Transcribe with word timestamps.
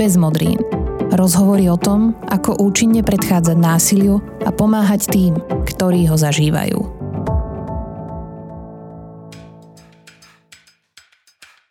Bez 0.00 0.16
modrín. 0.16 0.56
Rozhovory 1.12 1.68
o 1.68 1.76
tom, 1.76 2.16
ako 2.24 2.56
účinne 2.56 3.04
predchádzať 3.04 3.52
násiliu 3.52 4.24
a 4.40 4.48
pomáhať 4.48 5.12
tým, 5.12 5.36
ktorí 5.68 6.08
ho 6.08 6.16
zažívajú. 6.16 6.80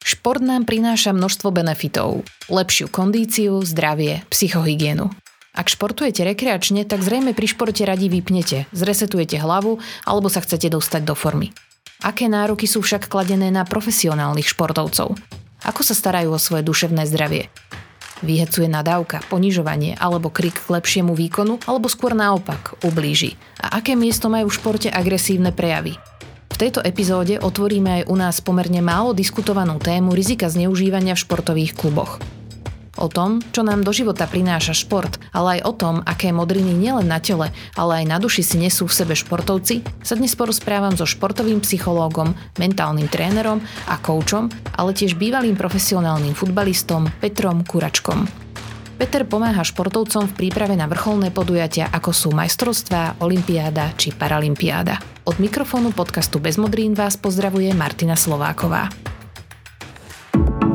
Šport 0.05 0.45
nám 0.45 0.69
prináša 0.69 1.09
množstvo 1.09 1.49
benefitov. 1.49 2.21
Lepšiu 2.53 2.93
kondíciu, 2.93 3.65
zdravie, 3.65 4.21
psychohygienu. 4.29 5.09
Ak 5.57 5.73
športujete 5.73 6.21
rekreačne, 6.21 6.85
tak 6.85 7.01
zrejme 7.01 7.33
pri 7.33 7.49
športe 7.49 7.81
radi 7.81 8.13
vypnete, 8.13 8.69
zresetujete 8.69 9.41
hlavu 9.41 9.81
alebo 10.05 10.29
sa 10.29 10.45
chcete 10.45 10.69
dostať 10.69 11.01
do 11.01 11.17
formy. 11.17 11.49
Aké 12.05 12.29
nároky 12.29 12.69
sú 12.69 12.85
však 12.85 13.09
kladené 13.09 13.49
na 13.49 13.65
profesionálnych 13.65 14.53
športovcov? 14.53 15.17
Ako 15.65 15.81
sa 15.81 15.97
starajú 15.97 16.29
o 16.29 16.37
svoje 16.37 16.61
duševné 16.61 17.09
zdravie? 17.09 17.49
Vyhecuje 18.19 18.67
nadávka, 18.67 19.23
ponižovanie 19.31 19.95
alebo 19.95 20.27
krik 20.27 20.59
k 20.59 20.71
lepšiemu 20.71 21.15
výkonu, 21.15 21.63
alebo 21.63 21.87
skôr 21.87 22.11
naopak, 22.11 22.75
ublíži. 22.83 23.39
A 23.63 23.79
aké 23.79 23.95
miesto 23.95 24.27
majú 24.27 24.51
v 24.51 24.57
športe 24.59 24.89
agresívne 24.91 25.55
prejavy? 25.55 25.95
V 26.49 26.55
tejto 26.59 26.83
epizóde 26.83 27.39
otvoríme 27.39 28.03
aj 28.03 28.11
u 28.11 28.15
nás 28.19 28.43
pomerne 28.43 28.83
málo 28.83 29.15
diskutovanú 29.15 29.79
tému 29.79 30.11
rizika 30.11 30.51
zneužívania 30.51 31.15
v 31.15 31.23
športových 31.23 31.71
kluboch. 31.75 32.19
O 32.97 33.05
tom, 33.05 33.37
čo 33.53 33.61
nám 33.61 33.85
do 33.85 33.93
života 33.93 34.25
prináša 34.25 34.73
šport, 34.73 35.21
ale 35.29 35.61
aj 35.61 35.69
o 35.69 35.73
tom, 35.77 35.95
aké 36.01 36.33
modriny 36.33 36.73
nielen 36.73 37.05
na 37.05 37.21
tele, 37.21 37.53
ale 37.77 38.01
aj 38.01 38.05
na 38.09 38.17
duši 38.17 38.41
si 38.41 38.57
nesú 38.57 38.89
v 38.89 38.97
sebe 38.97 39.13
športovci, 39.13 39.85
sa 40.01 40.17
dnes 40.17 40.33
porozprávam 40.33 40.97
so 40.97 41.05
športovým 41.05 41.61
psychológom, 41.61 42.33
mentálnym 42.57 43.05
trénerom 43.05 43.61
a 43.85 43.95
koučom, 44.01 44.49
ale 44.73 44.97
tiež 44.97 45.15
bývalým 45.15 45.53
profesionálnym 45.53 46.33
futbalistom 46.33 47.05
Petrom 47.21 47.61
Kuračkom. 47.61 48.25
Peter 48.99 49.23
pomáha 49.23 49.63
športovcom 49.63 50.27
v 50.27 50.35
príprave 50.35 50.75
na 50.75 50.83
vrcholné 50.83 51.31
podujatia 51.31 51.87
ako 51.87 52.11
sú 52.11 52.29
majstrovstvá, 52.35 53.23
olimpiáda 53.23 53.95
či 53.95 54.11
paralimpiáda. 54.11 54.99
Od 55.23 55.39
mikrofónu 55.39 55.95
podcastu 55.95 56.43
Bez 56.43 56.59
modrín 56.59 56.99
vás 56.99 57.15
pozdravuje 57.15 57.71
Martina 57.71 58.19
Slováková. 58.19 58.91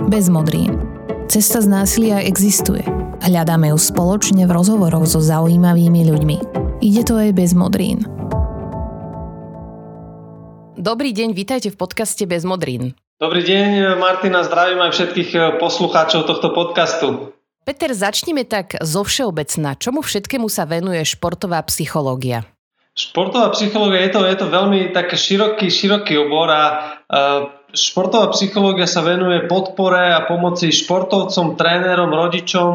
Bez 0.09 0.33
modrín 0.33 0.94
Cesta 1.25 1.65
z 1.65 1.73
násilia 1.73 2.21
existuje. 2.21 2.85
Hľadáme 3.25 3.73
ju 3.73 3.79
spoločne 3.81 4.45
v 4.45 4.53
rozhovoroch 4.61 5.09
so 5.09 5.25
zaujímavými 5.25 6.05
ľuďmi. 6.05 6.37
Ide 6.85 7.03
to 7.09 7.17
aj 7.17 7.33
bez 7.33 7.57
modrín. 7.57 8.05
Dobrý 10.77 11.17
deň, 11.17 11.33
vítajte 11.33 11.73
v 11.73 11.81
podcaste 11.81 12.29
Bez 12.29 12.45
modrín. 12.45 12.93
Dobrý 13.17 13.41
deň, 13.41 13.97
Martina, 13.97 14.45
zdravím 14.45 14.85
aj 14.85 14.93
všetkých 14.93 15.31
eh, 15.33 15.43
poslucháčov 15.57 16.29
tohto 16.29 16.53
podcastu. 16.53 17.33
Peter, 17.65 17.89
začnime 17.97 18.45
tak 18.45 18.77
zo 18.85 19.01
všeobecna. 19.01 19.81
Čomu 19.81 20.05
všetkému 20.05 20.53
sa 20.53 20.69
venuje 20.69 21.01
športová 21.09 21.65
psychológia? 21.73 22.45
Športová 22.93 23.49
psychológia 23.57 24.07
je 24.07 24.13
to, 24.13 24.21
je 24.29 24.37
to 24.37 24.47
veľmi 24.53 24.93
taký 24.93 25.17
široký, 25.17 25.73
široký 25.73 26.21
obor 26.21 26.53
a 26.53 26.63
uh, 27.09 27.64
Športová 27.75 28.31
psychológia 28.31 28.87
sa 28.87 29.03
venuje 29.03 29.51
podpore 29.51 30.15
a 30.15 30.23
pomoci 30.31 30.71
športovcom, 30.71 31.59
trénerom, 31.59 32.15
rodičom, 32.15 32.73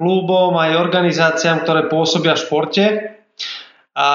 klubom 0.00 0.56
aj 0.56 0.80
organizáciám, 0.80 1.60
ktoré 1.62 1.92
pôsobia 1.92 2.32
v 2.32 2.42
športe. 2.48 2.84
A 3.92 4.08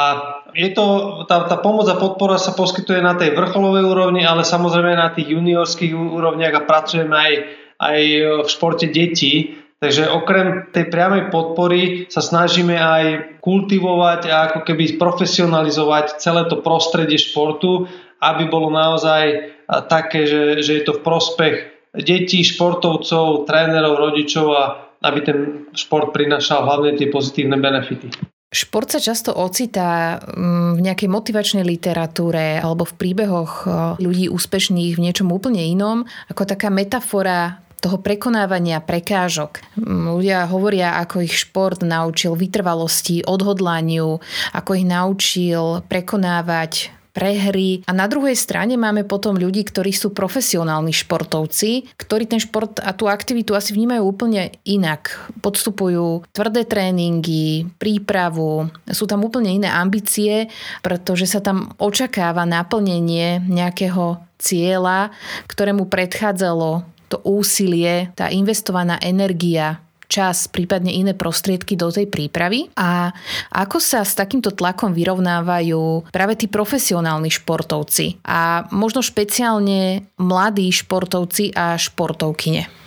je 0.57 0.73
to, 0.73 0.85
tá, 1.29 1.45
tá 1.45 1.61
pomoc 1.61 1.85
a 1.93 1.99
podpora 2.01 2.41
sa 2.41 2.57
poskytuje 2.57 3.05
na 3.05 3.13
tej 3.13 3.37
vrcholovej 3.37 3.85
úrovni, 3.85 4.25
ale 4.25 4.41
samozrejme 4.41 4.97
na 4.97 5.13
tých 5.13 5.29
juniorských 5.29 5.93
úrovniach 5.93 6.57
a 6.57 6.65
pracujeme 6.65 7.13
aj, 7.13 7.33
aj 7.77 7.99
v 8.41 8.47
športe 8.49 8.89
detí. 8.89 9.61
Takže 9.77 10.09
okrem 10.09 10.73
tej 10.73 10.89
priamej 10.89 11.29
podpory 11.29 12.09
sa 12.09 12.23
snažíme 12.23 12.73
aj 12.73 13.37
kultivovať 13.45 14.21
a 14.31 14.35
ako 14.49 14.65
keby 14.65 14.97
profesionalizovať 14.97 16.17
celé 16.17 16.49
to 16.49 16.65
prostredie 16.65 17.21
športu, 17.21 17.85
aby 18.17 18.49
bolo 18.49 18.73
naozaj 18.73 19.54
také, 19.67 20.29
že, 20.29 20.61
že 20.61 20.81
je 20.81 20.83
to 20.85 20.99
v 20.99 21.03
prospech 21.05 21.55
detí, 21.95 22.43
športovcov, 22.43 23.47
trénerov, 23.47 23.95
rodičov 23.97 24.47
a 24.51 24.63
aby 25.05 25.19
ten 25.21 25.37
šport 25.77 26.11
prinášal 26.11 26.65
hlavne 26.65 26.97
tie 26.97 27.07
pozitívne 27.07 27.55
benefity. 27.61 28.09
Šport 28.55 28.87
sa 28.87 29.03
často 29.03 29.35
ocitá 29.35 30.21
mm, 30.21 30.79
v 30.79 30.81
nejakej 30.85 31.09
motivačnej 31.11 31.65
literatúre 31.67 32.63
alebo 32.63 32.87
v 32.87 32.95
príbehoch 32.95 33.53
e, 33.65 33.69
ľudí 33.99 34.31
úspešných 34.31 34.95
v 34.95 35.03
niečom 35.03 35.27
úplne 35.27 35.59
inom, 35.59 36.07
ako 36.31 36.47
taká 36.47 36.71
metafora 36.71 37.59
toho 37.83 37.99
prekonávania 37.99 38.79
prekážok. 38.79 39.59
Mm, 39.75 40.07
ľudia 40.15 40.47
hovoria, 40.47 40.95
ako 41.03 41.27
ich 41.27 41.35
šport 41.35 41.83
naučil 41.83 42.39
vytrvalosti, 42.39 43.27
odhodlaniu, 43.27 44.23
ako 44.55 44.71
ich 44.71 44.87
naučil 44.87 45.83
prekonávať 45.91 46.95
prehry. 47.15 47.87
A 47.87 47.95
na 47.95 48.11
druhej 48.11 48.35
strane 48.35 48.75
máme 48.75 49.07
potom 49.07 49.39
ľudí, 49.39 49.63
ktorí 49.63 49.95
sú 49.95 50.11
profesionálni 50.11 50.91
športovci, 50.91 51.95
ktorí 51.95 52.27
ten 52.27 52.43
šport 52.43 52.83
a 52.83 52.91
tú 52.91 53.07
aktivitu 53.07 53.55
asi 53.55 53.71
vnímajú 53.71 54.03
úplne 54.03 54.51
inak. 54.67 55.31
Podstupujú 55.39 56.27
tvrdé 56.35 56.67
tréningy, 56.67 57.71
prípravu, 57.79 58.67
sú 58.91 59.07
tam 59.07 59.23
úplne 59.23 59.55
iné 59.55 59.71
ambície, 59.71 60.51
pretože 60.83 61.31
sa 61.31 61.39
tam 61.39 61.71
očakáva 61.79 62.43
naplnenie 62.43 63.39
nejakého 63.47 64.19
cieľa, 64.35 65.15
ktorému 65.47 65.87
predchádzalo 65.87 66.83
to 67.07 67.21
úsilie, 67.23 68.11
tá 68.17 68.33
investovaná 68.33 68.97
energia, 68.99 69.84
čas, 70.07 70.47
prípadne 70.47 70.93
iné 70.93 71.11
prostriedky 71.17 71.75
do 71.75 71.91
tej 71.91 72.07
prípravy. 72.07 72.71
A 72.77 73.11
ako 73.51 73.77
sa 73.81 74.05
s 74.05 74.15
takýmto 74.15 74.53
tlakom 74.53 74.95
vyrovnávajú 74.95 76.09
práve 76.13 76.33
tí 76.39 76.47
profesionálni 76.47 77.29
športovci 77.33 78.21
a 78.25 78.69
možno 78.71 79.03
špeciálne 79.03 80.07
mladí 80.21 80.69
športovci 80.71 81.53
a 81.55 81.75
športovkyne? 81.75 82.85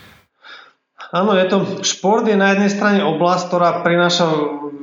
Áno, 1.09 1.33
je 1.33 1.47
to, 1.49 1.57
šport 1.89 2.29
je 2.29 2.37
na 2.37 2.53
jednej 2.53 2.69
strane 2.69 3.01
oblasť, 3.01 3.49
ktorá 3.49 3.81
prináša 3.81 4.29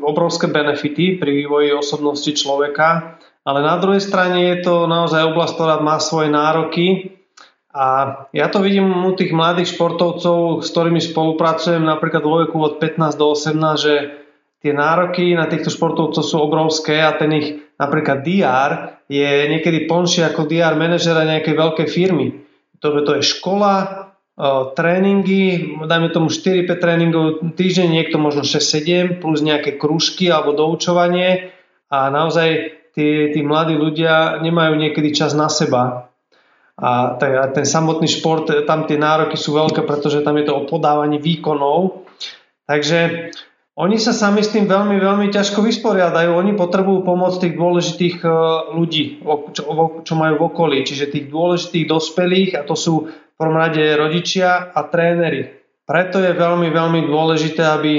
obrovské 0.02 0.50
benefity 0.50 1.22
pri 1.22 1.46
vývoji 1.46 1.70
osobnosti 1.74 2.34
človeka, 2.34 3.18
ale 3.46 3.60
na 3.62 3.78
druhej 3.78 4.02
strane 4.02 4.54
je 4.54 4.66
to 4.66 4.90
naozaj 4.90 5.22
oblasť, 5.22 5.54
ktorá 5.54 5.76
má 5.86 6.02
svoje 6.02 6.34
nároky 6.34 7.15
a 7.76 7.88
ja 8.32 8.48
to 8.48 8.64
vidím 8.64 8.88
u 9.04 9.12
tých 9.12 9.36
mladých 9.36 9.76
športovcov, 9.76 10.64
s 10.64 10.72
ktorými 10.72 11.04
spolupracujem, 11.04 11.84
napríklad 11.84 12.24
vo 12.24 12.40
veku 12.48 12.56
od 12.64 12.80
15 12.80 13.20
do 13.20 13.36
18, 13.36 13.76
že 13.76 13.94
tie 14.64 14.72
nároky 14.72 15.36
na 15.36 15.52
týchto 15.52 15.68
športovcov 15.68 16.24
sú 16.24 16.40
obrovské 16.40 17.04
a 17.04 17.20
ten 17.20 17.36
ich 17.36 17.48
napríklad 17.76 18.24
DR 18.24 19.04
je 19.12 19.52
niekedy 19.52 19.92
plnší 19.92 20.24
ako 20.24 20.48
DR 20.48 20.80
manažera 20.80 21.28
nejakej 21.28 21.52
veľkej 21.52 21.88
firmy. 21.92 22.48
To, 22.80 23.04
to 23.04 23.20
je 23.20 23.28
škola, 23.28 24.08
tréningy, 24.76 25.76
dajme 25.84 26.16
tomu 26.16 26.32
4-5 26.32 26.80
tréningov 26.80 27.26
týždeň, 27.60 27.88
niekto 27.92 28.20
možno 28.20 28.48
6-7, 28.48 29.20
plus 29.20 29.44
nejaké 29.44 29.76
kružky 29.76 30.32
alebo 30.32 30.56
doučovanie 30.56 31.52
a 31.92 32.08
naozaj 32.08 32.72
tí, 32.96 33.36
tí 33.36 33.40
mladí 33.44 33.76
ľudia 33.76 34.40
nemajú 34.40 34.80
niekedy 34.80 35.12
čas 35.12 35.36
na 35.36 35.52
seba 35.52 36.15
a 36.76 37.16
ten 37.56 37.64
samotný 37.64 38.08
šport, 38.12 38.52
tam 38.68 38.84
tie 38.84 39.00
nároky 39.00 39.40
sú 39.40 39.56
veľké, 39.56 39.88
pretože 39.88 40.20
tam 40.28 40.36
je 40.36 40.52
to 40.52 40.54
o 40.60 40.68
podávaní 40.68 41.24
výkonov. 41.24 42.04
Takže 42.68 43.32
oni 43.76 44.00
sa 44.00 44.12
sami 44.12 44.44
s 44.44 44.52
tým 44.52 44.68
veľmi, 44.68 45.00
veľmi 45.00 45.28
ťažko 45.32 45.64
vysporiadajú. 45.64 46.36
Oni 46.36 46.52
potrebujú 46.56 47.04
pomoc 47.04 47.36
tých 47.40 47.56
dôležitých 47.60 48.24
e, 48.24 48.28
ľudí, 48.76 49.20
čo, 49.52 49.64
čo 50.04 50.14
majú 50.16 50.36
v 50.40 50.46
okolí, 50.48 50.78
čiže 50.84 51.12
tých 51.12 51.28
dôležitých 51.28 51.86
dospelých 51.88 52.52
a 52.60 52.62
to 52.64 52.76
sú 52.76 53.08
v 53.12 53.36
prvom 53.36 53.56
rade 53.56 53.84
rodičia 53.96 54.72
a 54.72 54.80
tréneri. 54.88 55.52
Preto 55.84 56.24
je 56.24 56.32
veľmi, 56.32 56.72
veľmi 56.72 57.08
dôležité, 57.08 57.62
aby, 57.68 57.96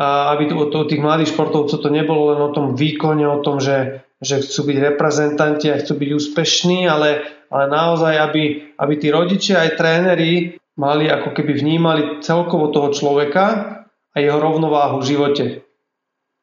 aby 0.00 0.44
to, 0.48 0.72
to, 0.72 0.88
tých 0.88 1.04
mladých 1.04 1.36
športovcov 1.36 1.78
to 1.78 1.90
nebolo 1.92 2.32
len 2.32 2.40
o 2.40 2.50
tom 2.50 2.72
výkone, 2.72 3.22
o 3.28 3.44
tom, 3.44 3.60
že, 3.60 4.03
že 4.24 4.40
chcú 4.40 4.72
byť 4.72 4.76
reprezentanti 4.80 5.68
a 5.68 5.78
chcú 5.78 6.00
byť 6.00 6.10
úspešní, 6.16 6.88
ale 6.88 7.34
ale 7.54 7.70
naozaj, 7.70 8.14
aby, 8.18 8.74
aby 8.74 8.94
tí 8.98 9.14
rodičia 9.14 9.62
aj 9.62 9.78
tréneri 9.78 10.58
mali 10.74 11.06
ako 11.06 11.30
keby 11.30 11.54
vnímali 11.54 12.02
celkovo 12.18 12.74
toho 12.74 12.90
človeka 12.90 13.46
a 14.10 14.16
jeho 14.18 14.42
rovnováhu 14.42 14.98
v 14.98 15.08
živote. 15.14 15.44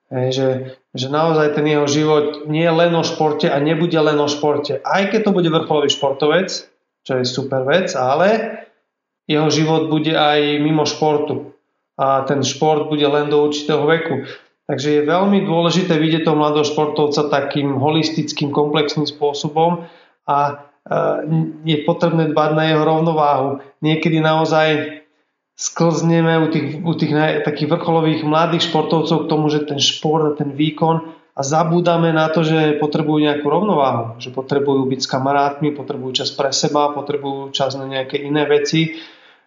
Hej, 0.08 0.28
že, 0.32 0.48
že 0.96 1.08
naozaj 1.12 1.56
ten 1.56 1.68
jeho 1.68 1.84
život 1.84 2.48
nie 2.48 2.64
je 2.64 2.72
len 2.72 2.96
o 2.96 3.04
športe 3.04 3.52
a 3.52 3.60
nebude 3.60 3.96
len 3.96 4.16
o 4.16 4.32
športe. 4.32 4.80
Aj 4.88 5.04
keď 5.12 5.20
to 5.28 5.36
bude 5.36 5.52
vrcholový 5.52 5.92
športovec, 5.92 6.48
čo 7.04 7.12
je 7.20 7.28
super 7.28 7.68
vec, 7.68 7.92
ale 7.92 8.60
jeho 9.28 9.52
život 9.52 9.92
bude 9.92 10.16
aj 10.16 10.64
mimo 10.64 10.88
športu. 10.88 11.52
A 12.00 12.24
ten 12.24 12.40
šport 12.40 12.88
bude 12.88 13.04
len 13.04 13.28
do 13.28 13.52
určitého 13.52 13.84
veku. 13.84 14.32
Takže 14.72 14.88
je 14.88 15.02
veľmi 15.04 15.44
dôležité 15.44 16.00
vidieť 16.00 16.24
toho 16.24 16.40
mladého 16.40 16.64
športovca 16.64 17.28
takým 17.28 17.76
holistickým, 17.76 18.56
komplexným 18.56 19.04
spôsobom 19.04 19.84
a 20.24 20.64
je 21.68 21.78
potrebné 21.84 22.32
dbať 22.32 22.50
na 22.56 22.64
jeho 22.72 22.88
rovnováhu. 22.88 23.60
Niekedy 23.84 24.24
naozaj 24.24 25.04
sklzneme 25.60 26.40
u 26.40 26.48
tých, 26.48 26.80
u 26.88 26.94
tých 26.96 27.12
takých 27.44 27.68
vrcholových 27.68 28.24
mladých 28.24 28.72
športovcov 28.72 29.28
k 29.28 29.30
tomu, 29.30 29.52
že 29.52 29.68
ten 29.68 29.76
šport 29.76 30.24
a 30.32 30.38
ten 30.40 30.56
výkon 30.56 31.20
a 31.36 31.42
zabúdame 31.44 32.16
na 32.16 32.32
to, 32.32 32.48
že 32.48 32.80
potrebujú 32.80 33.28
nejakú 33.28 33.44
rovnováhu, 33.44 34.24
že 34.24 34.32
potrebujú 34.32 34.88
byť 34.88 35.00
s 35.04 35.12
kamarátmi, 35.12 35.76
potrebujú 35.76 36.24
čas 36.24 36.32
pre 36.32 36.56
seba, 36.56 36.96
potrebujú 36.96 37.52
čas 37.52 37.76
na 37.76 37.92
nejaké 37.92 38.24
iné 38.24 38.48
veci. 38.48 38.96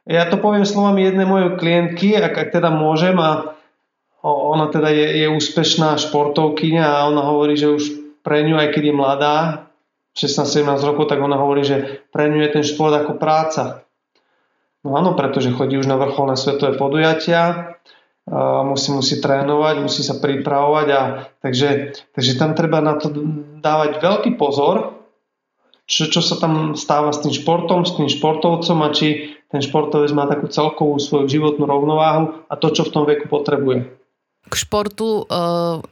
Ja 0.04 0.28
to 0.28 0.36
poviem 0.36 0.68
slovami 0.68 1.00
jednej 1.08 1.24
mojej 1.24 1.56
klientky, 1.56 2.12
ak, 2.12 2.36
ak 2.36 2.48
teda 2.60 2.68
môžem 2.68 3.16
a 3.16 3.53
ona 4.24 4.72
teda 4.72 4.88
je, 4.88 5.06
je 5.20 5.26
úspešná 5.28 6.00
športovkyňa 6.00 6.84
a 6.84 7.06
ona 7.12 7.22
hovorí, 7.28 7.60
že 7.60 7.68
už 7.68 7.84
pre 8.24 8.40
ňu, 8.40 8.56
aj 8.56 8.72
keď 8.72 8.82
je 8.88 8.94
mladá, 8.96 9.36
16-17 10.16 10.88
rokov, 10.88 11.12
tak 11.12 11.20
ona 11.20 11.36
hovorí, 11.36 11.66
že 11.66 12.06
pre 12.08 12.32
ňu 12.32 12.40
je 12.40 12.50
ten 12.56 12.64
šport 12.64 12.94
ako 12.94 13.20
práca. 13.20 13.84
No 14.80 14.96
áno, 14.96 15.12
pretože 15.12 15.52
chodí 15.52 15.76
už 15.76 15.90
na 15.90 16.00
vrcholné 16.00 16.40
svetové 16.40 16.78
podujatia, 16.78 17.76
musí, 18.64 18.88
musí 18.92 19.20
trénovať, 19.20 19.84
musí 19.84 20.00
sa 20.00 20.16
pripravovať 20.16 20.86
a 20.96 21.00
takže, 21.44 21.68
takže 22.16 22.32
tam 22.40 22.56
treba 22.56 22.80
na 22.80 22.96
to 22.96 23.12
dávať 23.60 24.00
veľký 24.00 24.30
pozor, 24.40 25.04
čo, 25.84 26.08
čo 26.08 26.24
sa 26.24 26.40
tam 26.40 26.72
stáva 26.72 27.12
s 27.12 27.20
tým 27.20 27.32
športom, 27.32 27.84
s 27.84 27.92
tým 27.92 28.08
športovcom 28.08 28.78
a 28.80 28.88
či 28.88 29.36
ten 29.52 29.60
športovec 29.60 30.08
má 30.16 30.24
takú 30.24 30.48
celkovú 30.48 30.96
svoju 30.96 31.28
životnú 31.28 31.68
rovnováhu 31.68 32.48
a 32.48 32.56
to, 32.56 32.72
čo 32.72 32.88
v 32.88 32.92
tom 32.92 33.04
veku 33.04 33.28
potrebuje. 33.28 34.03
K 34.44 34.54
športu 34.60 35.24
e, 35.24 35.40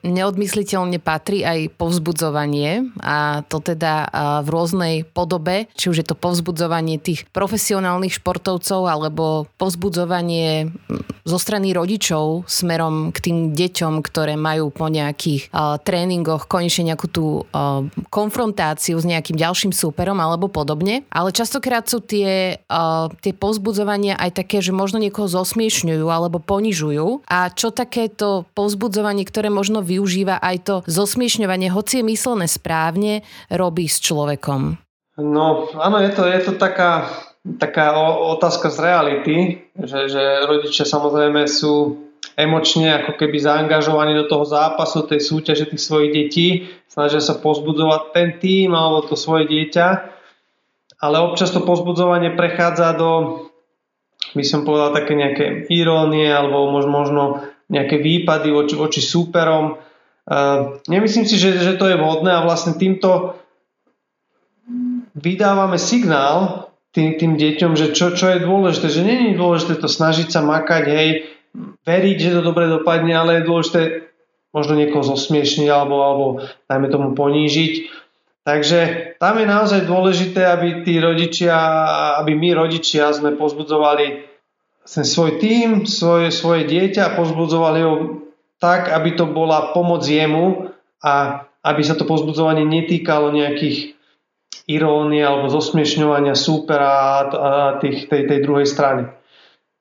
neodmysliteľne 0.04 1.00
patrí 1.00 1.40
aj 1.40 1.72
povzbudzovanie 1.80 2.92
a 3.00 3.40
to 3.48 3.64
teda 3.64 4.04
e, 4.04 4.06
v 4.44 4.48
rôznej 4.52 4.94
podobe, 5.08 5.72
či 5.72 5.88
už 5.88 6.04
je 6.04 6.06
to 6.12 6.16
povzbudzovanie 6.16 7.00
tých 7.00 7.24
profesionálnych 7.32 8.20
športovcov 8.20 8.84
alebo 8.84 9.48
povzbudzovanie 9.56 10.68
zo 11.24 11.38
strany 11.40 11.72
rodičov 11.72 12.44
smerom 12.44 13.14
k 13.16 13.18
tým 13.24 13.38
deťom, 13.56 14.04
ktoré 14.04 14.36
majú 14.36 14.68
po 14.68 14.92
nejakých 14.92 15.48
e, 15.48 15.78
tréningoch 15.80 16.44
konečne 16.44 16.92
nejakú 16.92 17.08
tú 17.08 17.24
konfrontáciu 18.10 18.98
s 18.98 19.06
nejakým 19.06 19.38
ďalším 19.38 19.72
súperom 19.72 20.18
alebo 20.20 20.52
podobne. 20.52 21.06
Ale 21.08 21.32
častokrát 21.32 21.86
sú 21.88 22.02
tie, 22.02 22.60
tie 23.22 23.32
povzbudzovania 23.32 24.18
aj 24.18 24.42
také, 24.42 24.58
že 24.60 24.74
možno 24.74 24.98
niekoho 24.98 25.30
zosmiešňujú 25.30 26.06
alebo 26.10 26.42
ponižujú. 26.42 27.24
A 27.30 27.48
čo 27.54 27.70
takéto 27.70 28.41
povzbudzovanie, 28.42 29.22
ktoré 29.26 29.48
možno 29.48 29.82
využíva 29.82 30.38
aj 30.38 30.56
to 30.62 30.74
zosmiešňovanie, 30.90 31.70
hoci 31.70 32.02
je 32.02 32.08
myslené 32.10 32.46
správne, 32.46 33.26
robí 33.50 33.86
s 33.86 34.02
človekom? 34.02 34.78
No, 35.20 35.68
áno, 35.76 35.98
je 36.00 36.10
to, 36.16 36.24
je 36.24 36.40
to 36.40 36.52
taká, 36.56 37.06
taká 37.60 37.92
otázka 38.32 38.72
z 38.72 38.78
reality, 38.80 39.34
že, 39.76 40.08
že 40.08 40.22
rodičia 40.48 40.88
samozrejme 40.88 41.44
sú 41.44 42.00
emočne 42.38 43.02
ako 43.02 43.20
keby 43.20 43.36
zaangažovaní 43.36 44.16
do 44.16 44.24
toho 44.24 44.48
zápasu, 44.48 45.04
tej 45.04 45.20
súťaže 45.20 45.68
tých 45.68 45.82
svojich 45.84 46.10
detí, 46.16 46.48
snažia 46.88 47.20
sa 47.20 47.36
pozbudzovať 47.36 48.02
ten 48.16 48.28
tým 48.40 48.72
alebo 48.72 49.04
to 49.04 49.18
svoje 49.18 49.50
dieťa, 49.52 49.86
ale 51.02 51.16
občas 51.20 51.52
to 51.52 51.60
pozbudzovanie 51.60 52.32
prechádza 52.32 52.94
do, 52.96 53.10
by 54.32 54.44
som 54.46 54.64
povedal, 54.64 54.96
také 54.96 55.12
nejaké 55.18 55.68
irónie 55.68 56.30
alebo 56.30 56.70
možno, 56.72 56.92
možno 56.94 57.22
nejaké 57.72 57.96
výpady 57.98 58.52
voči, 58.52 58.74
voči 58.76 59.00
súperom. 59.00 59.80
Uh, 60.22 60.78
nemyslím 60.86 61.24
si, 61.24 61.40
že, 61.40 61.58
že 61.58 61.74
to 61.80 61.88
je 61.88 61.96
vhodné 61.98 62.30
a 62.30 62.44
vlastne 62.44 62.76
týmto 62.76 63.40
vydávame 65.16 65.80
signál 65.80 66.68
tým, 66.92 67.16
tým 67.16 67.40
deťom, 67.40 67.72
že 67.72 67.96
čo, 67.96 68.12
čo 68.12 68.28
je 68.36 68.44
dôležité, 68.44 68.86
že 68.92 69.02
je 69.02 69.34
dôležité 69.34 69.80
to 69.80 69.88
snažiť 69.88 70.28
sa 70.28 70.44
makať, 70.44 70.84
hej, 70.92 71.10
veriť, 71.88 72.16
že 72.20 72.34
to 72.36 72.40
dobre 72.44 72.68
dopadne, 72.68 73.16
ale 73.16 73.40
je 73.40 73.48
dôležité 73.48 73.80
možno 74.52 74.76
niekoho 74.76 75.00
zosmiešniť 75.00 75.68
alebo, 75.72 75.96
alebo 76.04 76.26
dajme 76.68 76.88
tomu 76.92 77.08
ponížiť. 77.16 78.04
Takže 78.42 78.78
tam 79.22 79.38
je 79.38 79.46
naozaj 79.46 79.86
dôležité, 79.86 80.42
aby 80.44 80.82
tí 80.82 80.98
rodičia, 80.98 81.54
aby 82.20 82.34
my 82.34 82.58
rodičia 82.58 83.08
sme 83.14 83.38
pozbudzovali 83.38 84.31
ten 84.82 85.06
svoj 85.06 85.38
tým, 85.38 85.86
svoje, 85.86 86.34
svoje 86.34 86.66
dieťa 86.66 87.02
a 87.12 87.14
pozbudzovali 87.14 87.80
ho 87.86 87.94
tak, 88.58 88.90
aby 88.90 89.14
to 89.14 89.26
bola 89.30 89.74
pomoc 89.74 90.06
jemu 90.06 90.70
a 91.02 91.46
aby 91.62 91.82
sa 91.82 91.94
to 91.94 92.06
pozbudzovanie 92.06 92.66
netýkalo 92.66 93.30
nejakých 93.30 93.94
irónie 94.70 95.22
alebo 95.22 95.50
zosmiešňovania 95.50 96.34
súpera 96.38 96.90
a 96.90 97.50
tých, 97.82 98.06
tej, 98.06 98.30
tej 98.30 98.38
druhej 98.42 98.66
strany. 98.66 99.10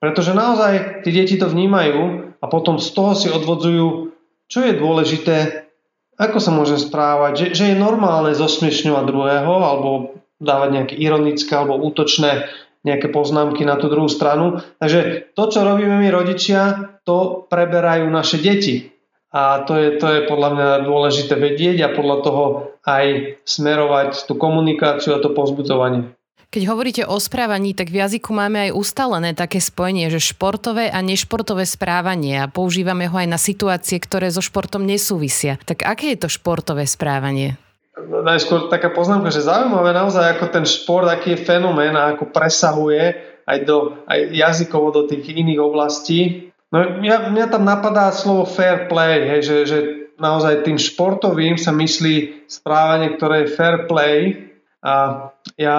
Pretože 0.02 0.34
naozaj 0.34 1.06
tie 1.06 1.12
deti 1.14 1.38
to 1.38 1.46
vnímajú 1.46 2.34
a 2.42 2.44
potom 2.50 2.82
z 2.82 2.90
toho 2.90 3.14
si 3.14 3.30
odvodzujú, 3.30 4.10
čo 4.50 4.58
je 4.66 4.74
dôležité, 4.74 5.36
ako 6.18 6.38
sa 6.42 6.50
môže 6.50 6.82
správať, 6.82 7.32
že, 7.38 7.46
že 7.54 7.64
je 7.70 7.76
normálne 7.78 8.34
zosmiešňovať 8.34 9.04
druhého 9.06 9.54
alebo 9.62 10.18
dávať 10.42 10.68
nejaké 10.74 10.94
ironické 10.98 11.54
alebo 11.54 11.78
útočné 11.78 12.50
nejaké 12.82 13.08
poznámky 13.10 13.62
na 13.62 13.78
tú 13.78 13.86
druhú 13.86 14.10
stranu. 14.10 14.58
Takže 14.82 15.32
to, 15.38 15.44
čo 15.48 15.62
robíme 15.62 16.02
my 16.02 16.08
rodičia, 16.10 16.92
to 17.06 17.46
preberajú 17.46 18.06
naše 18.10 18.42
deti. 18.42 18.90
A 19.32 19.64
to 19.64 19.78
je, 19.80 19.96
to 19.96 20.06
je 20.12 20.20
podľa 20.28 20.50
mňa 20.52 20.68
dôležité 20.84 21.40
vedieť 21.40 21.88
a 21.88 21.94
podľa 21.96 22.16
toho 22.20 22.44
aj 22.84 23.38
smerovať 23.48 24.28
tú 24.28 24.36
komunikáciu 24.36 25.16
a 25.16 25.22
to 25.22 25.32
pozbudzovanie. 25.32 26.12
Keď 26.52 26.68
hovoríte 26.68 27.02
o 27.08 27.16
správaní, 27.16 27.72
tak 27.72 27.88
v 27.88 28.04
jazyku 28.04 28.28
máme 28.28 28.68
aj 28.68 28.76
ustalené 28.76 29.32
také 29.32 29.56
spojenie, 29.56 30.12
že 30.12 30.20
športové 30.20 30.92
a 30.92 31.00
nešportové 31.00 31.64
správanie 31.64 32.44
a 32.44 32.50
používame 32.52 33.08
ho 33.08 33.16
aj 33.16 33.24
na 33.24 33.40
situácie, 33.40 33.96
ktoré 33.96 34.28
so 34.28 34.44
športom 34.44 34.84
nesúvisia. 34.84 35.56
Tak 35.64 35.80
aké 35.80 36.12
je 36.12 36.20
to 36.20 36.28
športové 36.28 36.84
správanie? 36.84 37.56
Najskôr 38.08 38.66
taká 38.68 38.90
poznámka, 38.90 39.34
že 39.34 39.46
zaujímavé 39.46 39.94
naozaj 39.94 40.38
ako 40.38 40.46
ten 40.50 40.64
šport, 40.66 41.08
aký 41.08 41.34
je 41.34 41.44
fenomén 41.44 41.94
a 41.94 42.14
ako 42.14 42.30
presahuje 42.30 43.16
aj, 43.46 43.58
do, 43.66 43.98
aj 44.06 44.20
jazykovo 44.30 44.88
do 44.94 45.02
tých 45.10 45.34
iných 45.34 45.60
oblastí. 45.60 46.50
No 46.72 47.02
ja, 47.04 47.28
mňa 47.28 47.46
tam 47.52 47.68
napadá 47.68 48.08
slovo 48.14 48.48
fair 48.48 48.88
play, 48.88 49.28
hej, 49.28 49.40
že, 49.44 49.56
že 49.68 49.78
naozaj 50.16 50.64
tým 50.64 50.78
športovým 50.78 51.58
sa 51.58 51.74
myslí 51.74 52.46
správanie, 52.48 53.18
ktoré 53.18 53.44
je 53.44 53.54
fair 53.54 53.84
play 53.90 54.50
a 54.82 55.28
ja 55.58 55.76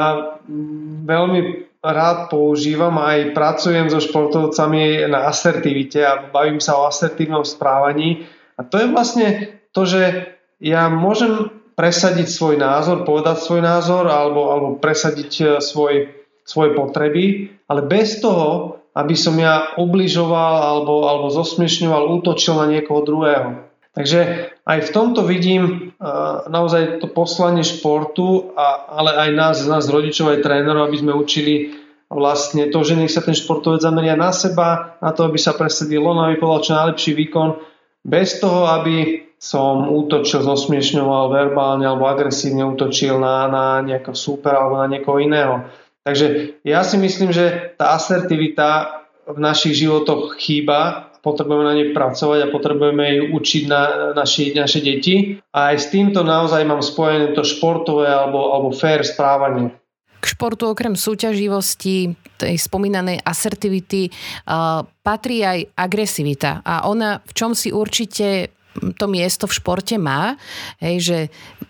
veľmi 1.04 1.72
rád 1.84 2.32
používam 2.32 2.96
aj 2.96 3.36
pracujem 3.36 3.92
so 3.92 4.00
športovcami 4.00 5.04
na 5.12 5.28
asertivite 5.28 6.00
a 6.00 6.32
bavím 6.32 6.64
sa 6.64 6.80
o 6.80 6.88
asertívnom 6.88 7.44
správaní 7.44 8.24
a 8.56 8.64
to 8.64 8.80
je 8.80 8.88
vlastne 8.88 9.28
to, 9.76 9.84
že 9.84 10.32
ja 10.64 10.88
môžem 10.88 11.52
presadiť 11.74 12.28
svoj 12.30 12.56
názor, 12.62 13.06
povedať 13.06 13.42
svoj 13.42 13.62
názor 13.66 14.06
alebo, 14.10 14.54
alebo 14.54 14.68
presadiť 14.78 15.32
e, 15.42 15.44
svoj, 15.62 16.10
svoje 16.46 16.70
potreby, 16.78 17.50
ale 17.66 17.82
bez 17.86 18.22
toho, 18.22 18.78
aby 18.94 19.18
som 19.18 19.34
ja 19.42 19.74
obližoval 19.78 20.54
alebo, 20.62 21.10
alebo 21.10 21.28
zosmiešňoval, 21.34 22.14
útočil 22.22 22.54
na 22.62 22.70
niekoho 22.70 23.02
druhého. 23.02 23.50
Takže 23.94 24.50
aj 24.66 24.80
v 24.90 24.94
tomto 24.94 25.22
vidím 25.22 25.94
uh, 26.02 26.50
naozaj 26.50 26.98
to 26.98 27.06
poslanie 27.14 27.62
športu, 27.62 28.54
a, 28.58 28.90
ale 28.90 29.14
aj 29.14 29.30
nás, 29.38 29.56
nás 29.70 29.86
rodičov, 29.86 30.34
aj 30.34 30.42
trénerov, 30.42 30.90
aby 30.90 30.98
sme 30.98 31.14
učili 31.14 31.78
vlastne 32.10 32.74
to, 32.74 32.82
že 32.82 32.98
nech 32.98 33.14
sa 33.14 33.22
ten 33.22 33.38
športovec 33.38 33.86
zameria 33.86 34.18
na 34.18 34.34
seba, 34.34 34.98
na 34.98 35.14
to, 35.14 35.30
aby 35.30 35.38
sa 35.38 35.54
presadil 35.54 36.02
on, 36.06 36.26
aby 36.26 36.42
podal 36.42 36.66
čo 36.66 36.74
najlepší 36.74 37.14
výkon, 37.18 37.62
bez 38.02 38.42
toho, 38.42 38.66
aby 38.70 39.26
som 39.44 39.92
útočil, 39.92 40.40
zosmiešňoval 40.40 41.28
verbálne 41.28 41.84
alebo 41.84 42.08
agresívne 42.08 42.64
útočil 42.64 43.20
na, 43.20 43.52
na 43.52 43.66
nejakého 43.84 44.16
súpera 44.16 44.64
alebo 44.64 44.80
na 44.80 44.88
niekoho 44.88 45.20
iného. 45.20 45.68
Takže 46.08 46.60
ja 46.64 46.80
si 46.88 46.96
myslím, 46.96 47.36
že 47.36 47.76
tá 47.76 48.00
asertivita 48.00 49.04
v 49.28 49.40
našich 49.44 49.84
životoch 49.84 50.40
chýba, 50.40 51.12
potrebujeme 51.20 51.64
na 51.64 51.76
nej 51.76 51.92
pracovať 51.92 52.40
a 52.44 52.52
potrebujeme 52.52 53.04
ju 53.20 53.24
učiť 53.36 53.64
na 53.68 53.82
naši, 54.16 54.56
naše 54.56 54.80
deti. 54.80 55.40
A 55.52 55.76
aj 55.76 55.78
s 55.80 55.88
týmto 55.92 56.24
naozaj 56.24 56.64
mám 56.64 56.84
spojené 56.84 57.36
to 57.36 57.44
športové 57.44 58.08
alebo, 58.08 58.52
alebo 58.52 58.72
fair 58.72 59.04
správanie. 59.04 59.76
K 60.24 60.26
športu 60.40 60.72
okrem 60.72 60.96
súťaživosti, 60.96 62.16
tej 62.40 62.56
spomínanej 62.56 63.20
asertivity, 63.28 64.08
uh, 64.08 64.88
patrí 65.04 65.44
aj 65.44 65.68
agresivita. 65.76 66.64
A 66.64 66.88
ona 66.88 67.20
v 67.24 67.32
čom 67.36 67.52
si 67.52 67.76
určite 67.76 68.56
to 68.98 69.06
miesto 69.06 69.46
v 69.46 69.56
športe 69.56 69.96
má, 70.02 70.36
hej, 70.82 70.98
že 71.00 71.18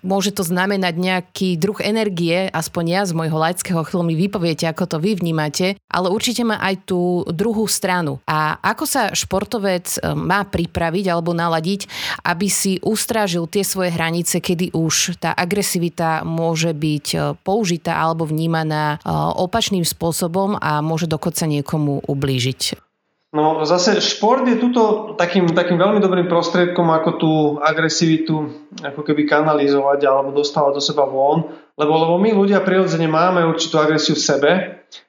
môže 0.03 0.35
to 0.35 0.43
znamenať 0.43 0.93
nejaký 0.99 1.55
druh 1.55 1.79
energie, 1.79 2.51
aspoň 2.51 2.83
ja 2.87 3.01
z 3.07 3.15
môjho 3.15 3.39
laického 3.39 3.81
chvíľu 3.87 4.03
mi 4.03 4.15
vypoviete, 4.19 4.67
ako 4.67 4.83
to 4.85 4.97
vy 4.99 5.15
vnímate, 5.15 5.79
ale 5.87 6.07
určite 6.11 6.43
má 6.43 6.59
aj 6.59 6.87
tú 6.87 7.23
druhú 7.31 7.65
stranu. 7.65 8.19
A 8.27 8.59
ako 8.59 8.83
sa 8.83 9.11
športovec 9.15 9.99
e, 9.99 10.11
má 10.13 10.43
pripraviť 10.43 11.05
alebo 11.07 11.31
naladiť, 11.31 11.87
aby 12.27 12.47
si 12.51 12.77
ustrážil 12.83 13.47
tie 13.47 13.63
svoje 13.63 13.95
hranice, 13.95 14.43
kedy 14.43 14.75
už 14.75 15.17
tá 15.23 15.31
agresivita 15.31 16.27
môže 16.27 16.75
byť 16.75 17.07
e, 17.15 17.17
použitá 17.41 17.99
alebo 17.99 18.27
vnímaná 18.27 18.99
e, 18.99 19.09
opačným 19.39 19.87
spôsobom 19.87 20.59
a 20.59 20.83
môže 20.83 21.07
dokonca 21.07 21.47
niekomu 21.47 22.03
ublížiť. 22.05 22.92
No 23.33 23.65
zase 23.65 23.97
šport 23.97 24.45
je 24.45 24.61
tuto 24.61 25.17
takým, 25.17 25.49
takým 25.49 25.81
veľmi 25.81 25.97
dobrým 25.97 26.29
prostriedkom, 26.29 26.85
ako 26.93 27.09
tú 27.17 27.31
agresivitu 27.65 28.69
ako 28.85 29.01
keby 29.01 29.25
kanalizovať 29.25 30.05
alebo 30.05 30.37
dostávať 30.37 30.77
do 30.77 30.81
seba 30.85 31.09
von, 31.09 31.49
lebo, 31.73 31.93
lebo 31.97 32.21
my 32.21 32.29
ľudia 32.29 32.61
prirodzene 32.61 33.09
máme 33.09 33.41
určitú 33.49 33.81
agresiu 33.81 34.13
v 34.13 34.21
sebe, 34.21 34.51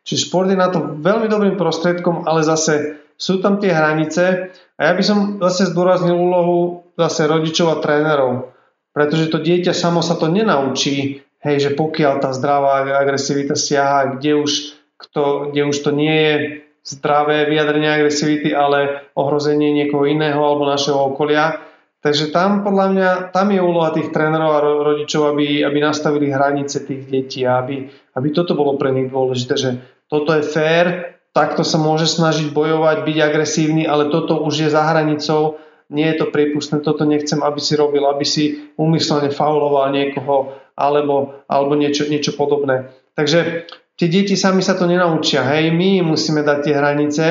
čiže 0.09 0.33
šport 0.33 0.49
je 0.49 0.57
na 0.57 0.73
to 0.73 0.97
veľmi 1.05 1.29
dobrým 1.29 1.61
prostriedkom, 1.61 2.25
ale 2.25 2.41
zase 2.41 2.97
sú 3.21 3.45
tam 3.45 3.61
tie 3.61 3.77
hranice 3.77 4.57
a 4.81 4.81
ja 4.89 4.93
by 4.97 5.05
som 5.05 5.37
zase 5.45 5.77
zdôraznil 5.77 6.17
úlohu 6.17 6.89
zase 6.97 7.29
rodičov 7.29 7.77
a 7.77 7.81
trénerov, 7.85 8.57
pretože 8.97 9.29
to 9.29 9.37
dieťa 9.37 9.77
samo 9.77 10.01
sa 10.01 10.17
to 10.17 10.33
nenaučí, 10.33 11.21
hej, 11.45 11.57
že 11.61 11.71
pokiaľ 11.77 12.25
tá 12.25 12.33
zdravá 12.33 12.89
agresivita 12.89 13.53
siaha, 13.53 14.17
kde 14.17 14.41
už, 14.41 14.81
kto, 14.97 15.53
kde 15.53 15.69
už 15.69 15.77
to 15.77 15.93
nie 15.93 16.17
je 16.17 16.64
zdravé 16.85 17.49
vyjadrenie 17.49 17.89
agresivity, 17.89 18.53
ale 18.53 19.09
ohrozenie 19.17 19.73
niekoho 19.73 20.05
iného 20.05 20.37
alebo 20.37 20.69
našeho 20.69 21.17
okolia. 21.17 21.65
Takže 22.05 22.29
tam 22.29 22.61
podľa 22.61 22.87
mňa, 22.93 23.11
tam 23.33 23.49
je 23.49 23.65
úloha 23.65 23.89
tých 23.97 24.13
trénerov 24.13 24.53
a 24.53 24.61
rodičov, 24.61 25.33
aby, 25.33 25.65
aby 25.65 25.79
nastavili 25.81 26.29
hranice 26.29 26.85
tých 26.85 27.09
detí 27.09 27.49
a 27.49 27.65
aby, 27.65 27.89
aby 27.89 28.29
toto 28.29 28.53
bolo 28.53 28.77
pre 28.77 28.93
nich 28.93 29.09
dôležité, 29.09 29.57
že 29.57 29.71
toto 30.13 30.37
je 30.37 30.45
fér, 30.45 31.17
takto 31.33 31.65
sa 31.65 31.81
môže 31.81 32.05
snažiť 32.05 32.53
bojovať, 32.53 33.09
byť 33.09 33.19
agresívny, 33.25 33.83
ale 33.89 34.13
toto 34.13 34.45
už 34.45 34.69
je 34.69 34.69
za 34.69 34.85
hranicou, 34.85 35.57
nie 35.89 36.05
je 36.13 36.21
to 36.21 36.27
prípustné, 36.29 36.85
toto 36.85 37.09
nechcem, 37.09 37.41
aby 37.41 37.61
si 37.61 37.73
robil, 37.81 38.05
aby 38.05 38.25
si 38.29 38.69
umyselne 38.77 39.33
fauloval 39.33 39.89
niekoho 39.89 40.53
alebo, 40.77 41.41
alebo 41.49 41.73
niečo, 41.73 42.05
niečo 42.05 42.37
podobné. 42.37 42.93
Takže 43.17 43.65
tie 43.95 44.09
deti 44.11 44.35
sami 44.35 44.63
sa 44.63 44.75
to 44.75 44.87
nenaučia. 44.91 45.47
Hej, 45.47 45.71
my 45.71 46.03
musíme 46.03 46.43
dať 46.43 46.59
tie 46.63 46.75
hranice 46.75 47.25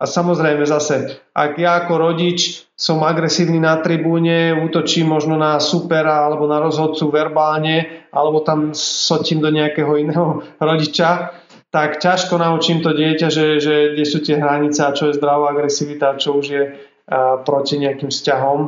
a 0.00 0.04
samozrejme 0.08 0.64
zase, 0.64 1.20
ak 1.36 1.60
ja 1.60 1.84
ako 1.84 1.92
rodič 2.00 2.64
som 2.72 3.04
agresívny 3.04 3.60
na 3.60 3.76
tribúne, 3.84 4.56
útočím 4.56 5.12
možno 5.12 5.36
na 5.36 5.60
supera 5.60 6.24
alebo 6.24 6.48
na 6.48 6.56
rozhodcu 6.56 7.12
verbálne, 7.12 8.08
alebo 8.08 8.40
tam 8.40 8.72
sotím 8.72 9.44
do 9.44 9.52
nejakého 9.52 9.92
iného 10.00 10.40
rodiča, 10.58 11.36
tak 11.70 12.02
ťažko 12.02 12.34
naučím 12.34 12.82
to 12.82 12.90
dieťa, 12.90 13.28
že, 13.30 13.62
že 13.62 13.74
kde 13.94 14.04
sú 14.08 14.18
tie 14.26 14.42
hranice 14.42 14.82
a 14.82 14.96
čo 14.96 15.12
je 15.12 15.18
zdravá 15.20 15.54
agresivita, 15.54 16.18
čo 16.18 16.42
už 16.42 16.46
je 16.50 16.64
a, 16.66 17.38
proti 17.46 17.78
nejakým 17.78 18.10
vzťahom 18.10 18.66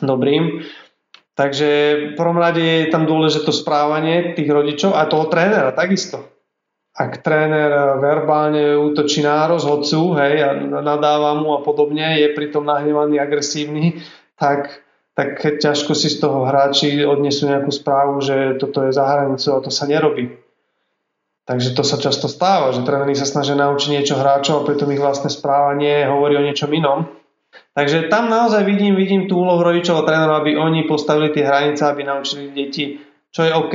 dobrým. 0.00 0.64
Takže 1.34 1.68
v 1.98 2.16
prvom 2.16 2.38
rade 2.38 2.62
je 2.62 2.94
tam 2.94 3.10
dôležité 3.10 3.50
správanie 3.50 4.38
tých 4.38 4.46
rodičov 4.48 4.94
a 4.94 5.04
toho 5.10 5.26
trénera 5.26 5.74
takisto 5.74 6.33
ak 6.94 7.26
tréner 7.26 7.98
verbálne 7.98 8.78
útočí 8.78 9.18
na 9.26 9.50
rozhodcu 9.50 10.14
hej, 10.14 10.34
a 10.46 10.50
nadáva 10.62 11.34
mu 11.34 11.58
a 11.58 11.60
podobne, 11.66 12.22
je 12.22 12.30
pritom 12.30 12.62
nahnevaný, 12.62 13.18
agresívny, 13.18 13.98
tak, 14.38 14.86
tak 15.18 15.58
ťažko 15.58 15.90
si 15.98 16.06
z 16.06 16.22
toho 16.22 16.46
hráči 16.46 17.02
odnesú 17.02 17.50
nejakú 17.50 17.74
správu, 17.74 18.22
že 18.22 18.54
toto 18.62 18.86
je 18.86 18.94
za 18.94 19.02
hranicou 19.10 19.58
a 19.58 19.64
to 19.66 19.74
sa 19.74 19.90
nerobí. 19.90 20.38
Takže 21.44 21.74
to 21.74 21.82
sa 21.82 21.98
často 21.98 22.30
stáva, 22.30 22.72
že 22.72 22.86
tréneri 22.86 23.12
sa 23.18 23.28
snažia 23.28 23.58
naučiť 23.58 23.90
niečo 23.90 24.14
hráčov 24.16 24.62
a 24.62 24.66
pritom 24.70 24.88
ich 24.94 25.02
vlastné 25.02 25.28
správanie 25.28 26.06
hovorí 26.06 26.38
o 26.38 26.46
niečom 26.46 26.70
inom. 26.72 27.10
Takže 27.74 28.06
tam 28.06 28.30
naozaj 28.30 28.62
vidím, 28.62 28.94
vidím 28.94 29.26
tú 29.26 29.42
úlohu 29.42 29.60
rodičov 29.66 29.98
a 29.98 30.06
trénerov, 30.06 30.46
aby 30.46 30.54
oni 30.54 30.86
postavili 30.86 31.34
tie 31.34 31.42
hranice, 31.42 31.82
aby 31.84 32.06
naučili 32.06 32.54
deti, 32.54 33.02
čo 33.34 33.42
je 33.42 33.50
OK, 33.50 33.74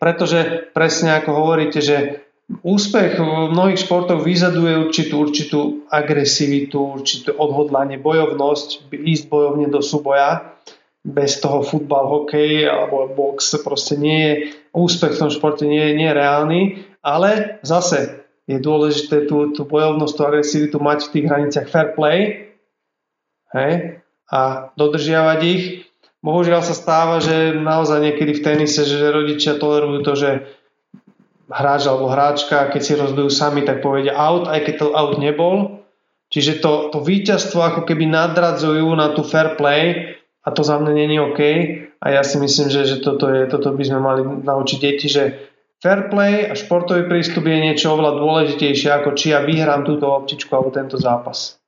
pretože 0.00 0.72
presne 0.72 1.20
ako 1.20 1.30
hovoríte, 1.44 1.84
že 1.84 2.23
Úspech 2.44 3.16
v 3.16 3.56
mnohých 3.56 3.80
športoch 3.88 4.20
vyžaduje 4.20 4.84
určitú, 4.84 5.14
určitú 5.24 5.60
agresivitu, 5.88 7.00
určitú 7.00 7.32
odhodlanie, 7.40 7.96
bojovnosť, 7.96 8.92
ísť 8.92 9.24
bojovne 9.32 9.72
do 9.72 9.80
súboja. 9.80 10.52
Bez 11.04 11.40
toho 11.40 11.64
futbal, 11.64 12.08
hokej 12.08 12.64
alebo 12.64 13.12
box 13.12 13.60
proste 13.60 14.00
nie 14.00 14.20
je, 14.24 14.32
úspech 14.72 15.16
v 15.16 15.20
tom 15.20 15.30
športe 15.32 15.68
nie, 15.68 15.92
nie 15.92 16.08
je 16.08 16.16
reálny, 16.16 16.60
ale 17.04 17.60
zase 17.60 18.24
je 18.48 18.56
dôležité 18.60 19.28
tú, 19.28 19.52
tú 19.52 19.68
bojovnosť, 19.68 20.14
tú 20.16 20.22
agresivitu 20.24 20.76
mať 20.80 21.08
v 21.08 21.12
tých 21.12 21.26
hraniciach 21.28 21.68
fair 21.68 21.92
play 21.92 22.48
hej, 23.52 24.00
a 24.28 24.72
dodržiavať 24.76 25.40
ich. 25.44 25.64
Bohužiaľ 26.24 26.64
sa 26.64 26.72
stáva, 26.72 27.20
že 27.20 27.52
naozaj 27.52 28.00
niekedy 28.00 28.40
v 28.40 28.44
tenise, 28.44 28.88
že 28.88 29.12
rodičia 29.12 29.60
tolerujú 29.60 30.00
to, 30.04 30.12
že 30.16 30.30
hráč 31.48 31.84
alebo 31.88 32.08
hráčka, 32.08 32.72
keď 32.72 32.80
si 32.82 32.92
rozbijú 32.96 33.28
sami, 33.28 33.64
tak 33.64 33.84
povedia 33.84 34.16
out, 34.16 34.48
aj 34.48 34.64
keď 34.64 34.74
to 34.80 34.86
out 34.96 35.16
nebol. 35.20 35.84
Čiže 36.32 36.64
to, 36.64 36.90
to 36.90 36.98
víťazstvo 37.04 37.60
ako 37.60 37.80
keby 37.86 38.08
nadradzujú 38.10 38.88
na 38.96 39.12
tú 39.12 39.22
fair 39.22 39.54
play 39.54 40.16
a 40.42 40.48
to 40.50 40.64
za 40.64 40.80
mňa 40.80 40.92
není 40.92 41.16
OK. 41.20 41.40
A 42.00 42.06
ja 42.10 42.22
si 42.24 42.36
myslím, 42.40 42.68
že, 42.68 42.84
že 42.84 42.96
toto, 43.00 43.30
je, 43.32 43.48
toto 43.48 43.72
by 43.72 43.84
sme 43.84 44.00
mali 44.00 44.22
naučiť 44.24 44.78
deti, 44.80 45.06
že 45.08 45.52
fair 45.80 46.08
play 46.08 46.48
a 46.48 46.56
športový 46.56 47.08
prístup 47.08 47.48
je 47.48 47.58
niečo 47.60 47.92
oveľa 47.96 48.20
dôležitejšie 48.20 48.90
ako 48.92 49.16
či 49.16 49.32
ja 49.36 49.44
vyhrám 49.44 49.84
túto 49.84 50.08
optičku 50.08 50.50
alebo 50.52 50.72
tento 50.72 50.96
zápas. 50.96 51.60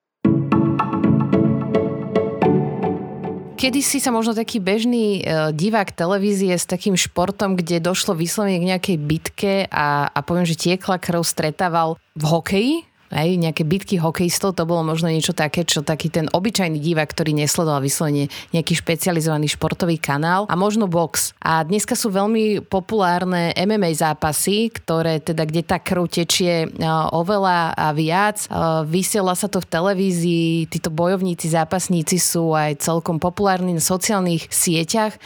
Kedy 3.56 3.80
si 3.80 4.04
sa 4.04 4.12
možno 4.12 4.36
taký 4.36 4.60
bežný 4.60 5.24
e, 5.24 5.50
divák 5.56 5.88
televízie 5.96 6.52
s 6.52 6.68
takým 6.68 6.92
športom, 6.92 7.56
kde 7.56 7.80
došlo 7.80 8.12
vyslovene 8.12 8.60
k 8.60 8.68
nejakej 8.68 8.96
bitke 9.00 9.54
a, 9.72 10.12
a 10.12 10.18
poviem, 10.20 10.44
že 10.44 10.60
tiekla 10.60 11.00
krv 11.00 11.24
stretával 11.24 11.96
v 12.12 12.24
hokeji, 12.28 12.74
aj 13.10 13.28
nejaké 13.38 13.62
bitky 13.62 13.96
hokejistov, 14.00 14.56
to 14.58 14.66
bolo 14.66 14.82
možno 14.82 15.10
niečo 15.10 15.34
také, 15.34 15.62
čo 15.62 15.82
taký 15.86 16.10
ten 16.10 16.26
obyčajný 16.30 16.78
divák, 16.78 17.10
ktorý 17.10 17.34
nesledoval 17.36 17.82
vyslovene 17.82 18.30
nejaký 18.54 18.78
špecializovaný 18.78 19.50
športový 19.50 19.98
kanál 19.98 20.44
a 20.50 20.54
možno 20.54 20.90
box. 20.90 21.34
A 21.42 21.62
dneska 21.62 21.94
sú 21.94 22.10
veľmi 22.10 22.66
populárne 22.66 23.54
MMA 23.54 23.94
zápasy, 23.94 24.68
ktoré 24.70 25.18
teda, 25.22 25.46
kde 25.46 25.62
tá 25.64 25.78
krv 25.78 26.06
tečie 26.10 26.68
oveľa 27.10 27.72
a 27.74 27.90
viac. 27.96 28.46
Vysiela 28.86 29.34
sa 29.34 29.46
to 29.46 29.62
v 29.62 29.70
televízii, 29.70 30.70
títo 30.70 30.90
bojovníci, 30.90 31.50
zápasníci 31.50 32.18
sú 32.18 32.52
aj 32.52 32.82
celkom 32.82 33.18
populárni 33.22 33.72
na 33.72 33.82
sociálnych 33.82 34.50
sieťach 34.52 35.16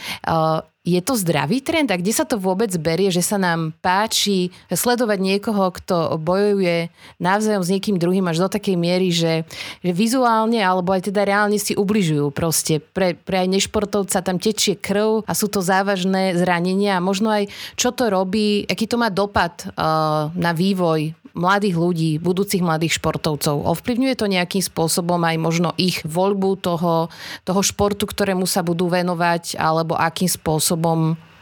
je 0.81 0.97
to 0.97 1.13
zdravý 1.13 1.61
trend 1.61 1.93
a 1.93 1.99
kde 2.01 2.09
sa 2.09 2.25
to 2.25 2.41
vôbec 2.41 2.73
berie, 2.81 3.13
že 3.13 3.21
sa 3.21 3.37
nám 3.37 3.77
páči 3.85 4.49
sledovať 4.65 5.19
niekoho, 5.21 5.69
kto 5.69 6.17
bojuje 6.17 6.89
navzájom 7.21 7.61
s 7.61 7.69
niekým 7.69 8.01
druhým 8.01 8.25
až 8.25 8.41
do 8.41 8.47
takej 8.49 8.81
miery, 8.81 9.13
že, 9.13 9.45
že 9.85 9.91
vizuálne 9.93 10.57
alebo 10.57 10.89
aj 10.89 11.13
teda 11.13 11.21
reálne 11.21 11.61
si 11.61 11.77
ubližujú 11.77 12.33
proste. 12.33 12.81
Pre, 12.81 13.13
pre 13.13 13.45
aj 13.45 13.53
nešportovca 13.53 14.25
tam 14.25 14.41
tečie 14.41 14.73
krv 14.73 15.21
a 15.29 15.37
sú 15.37 15.53
to 15.53 15.61
závažné 15.61 16.33
zranenia 16.33 16.97
a 16.97 17.05
možno 17.05 17.29
aj 17.29 17.53
čo 17.77 17.93
to 17.93 18.09
robí, 18.09 18.65
aký 18.65 18.89
to 18.89 18.97
má 18.97 19.13
dopad 19.13 19.69
uh, 19.77 20.33
na 20.33 20.49
vývoj 20.49 21.13
mladých 21.33 21.75
ľudí, 21.79 22.11
budúcich 22.19 22.63
mladých 22.63 22.99
športovcov? 22.99 23.63
Ovplyvňuje 23.63 24.15
to 24.19 24.27
nejakým 24.27 24.63
spôsobom 24.63 25.19
aj 25.23 25.37
možno 25.39 25.69
ich 25.79 26.03
voľbu 26.03 26.59
toho, 26.59 27.07
toho 27.47 27.61
športu, 27.63 28.07
ktorému 28.07 28.43
sa 28.43 28.63
budú 28.63 28.91
venovať, 28.91 29.55
alebo 29.55 29.95
akým 29.95 30.27
spôsobom 30.27 30.70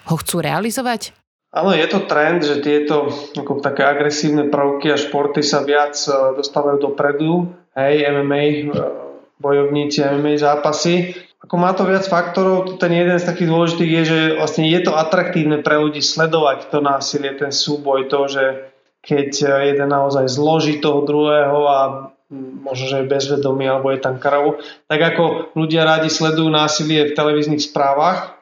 ho 0.09 0.15
chcú 0.17 0.41
realizovať? 0.41 1.13
Áno, 1.49 1.73
je 1.73 1.87
to 1.89 2.05
trend, 2.05 2.45
že 2.45 2.61
tieto 2.61 3.09
ako 3.33 3.57
také 3.57 3.81
agresívne 3.81 4.53
prvky 4.53 4.93
a 4.93 5.01
športy 5.01 5.41
sa 5.41 5.65
viac 5.65 5.97
e, 6.05 6.37
dostávajú 6.37 6.77
dopredu. 6.77 7.49
Hej, 7.73 8.05
MMA, 8.05 8.43
e, 8.45 8.85
bojovníci, 9.41 10.05
MMA 10.05 10.37
zápasy. 10.37 11.17
Ako 11.41 11.55
má 11.57 11.73
to 11.73 11.89
viac 11.89 12.05
faktorov, 12.05 12.77
ten 12.77 12.93
jeden 12.93 13.17
z 13.17 13.25
takých 13.25 13.49
dôležitých 13.49 13.91
je, 13.97 14.03
že 14.05 14.19
vlastne 14.37 14.69
je 14.69 14.79
to 14.85 14.93
atraktívne 14.93 15.65
pre 15.65 15.81
ľudí 15.81 16.05
sledovať 16.05 16.69
to 16.69 16.85
násilie, 16.85 17.33
ten 17.33 17.49
súboj, 17.49 18.11
to, 18.13 18.29
že 18.29 18.43
keď 19.01 19.29
e, 19.41 19.47
jeden 19.73 19.89
naozaj 19.89 20.29
zloží 20.29 20.77
toho 20.77 21.01
druhého 21.01 21.59
a 21.65 21.79
možno, 22.61 22.85
že 22.93 23.01
je 23.01 23.09
bezvedomý 23.09 23.65
alebo 23.65 23.89
je 23.89 23.97
tam 23.97 24.21
krv, 24.21 24.61
tak 24.85 25.01
ako 25.01 25.49
ľudia 25.57 25.81
rádi 25.81 26.13
sledujú 26.13 26.45
násilie 26.45 27.09
v 27.09 27.17
televíznych 27.17 27.65
správach 27.73 28.38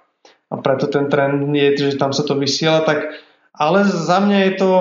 a 0.48 0.56
preto 0.60 0.88
ten 0.88 1.12
trend 1.12 1.51
je, 1.51 1.92
že 1.92 2.00
tam 2.00 2.16
sa 2.16 2.24
to 2.24 2.39
vysiela, 2.39 2.84
tak 2.88 3.20
ale 3.51 3.84
za 3.84 4.24
mňa 4.24 4.39
je 4.48 4.54
to 4.56 4.72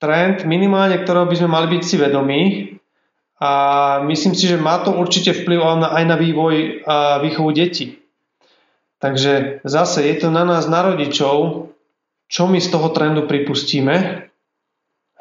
trend 0.00 0.48
minimálne, 0.48 0.96
ktorého 0.96 1.28
by 1.28 1.36
sme 1.36 1.50
mali 1.52 1.66
byť 1.76 1.82
si 1.84 1.96
vedomí 2.00 2.42
a 3.40 3.50
myslím 4.04 4.36
si, 4.36 4.48
že 4.48 4.60
má 4.60 4.80
to 4.80 4.96
určite 4.96 5.32
vplyv 5.32 5.60
aj 5.84 6.04
na 6.04 6.16
vývoj 6.16 6.84
a 6.84 7.20
výchovu 7.20 7.50
detí. 7.52 8.00
Takže 9.00 9.64
zase 9.64 10.04
je 10.04 10.16
to 10.20 10.28
na 10.28 10.44
nás, 10.44 10.68
na 10.68 10.84
rodičov, 10.84 11.68
čo 12.28 12.42
my 12.46 12.60
z 12.60 12.68
toho 12.68 12.92
trendu 12.92 13.24
pripustíme, 13.24 14.28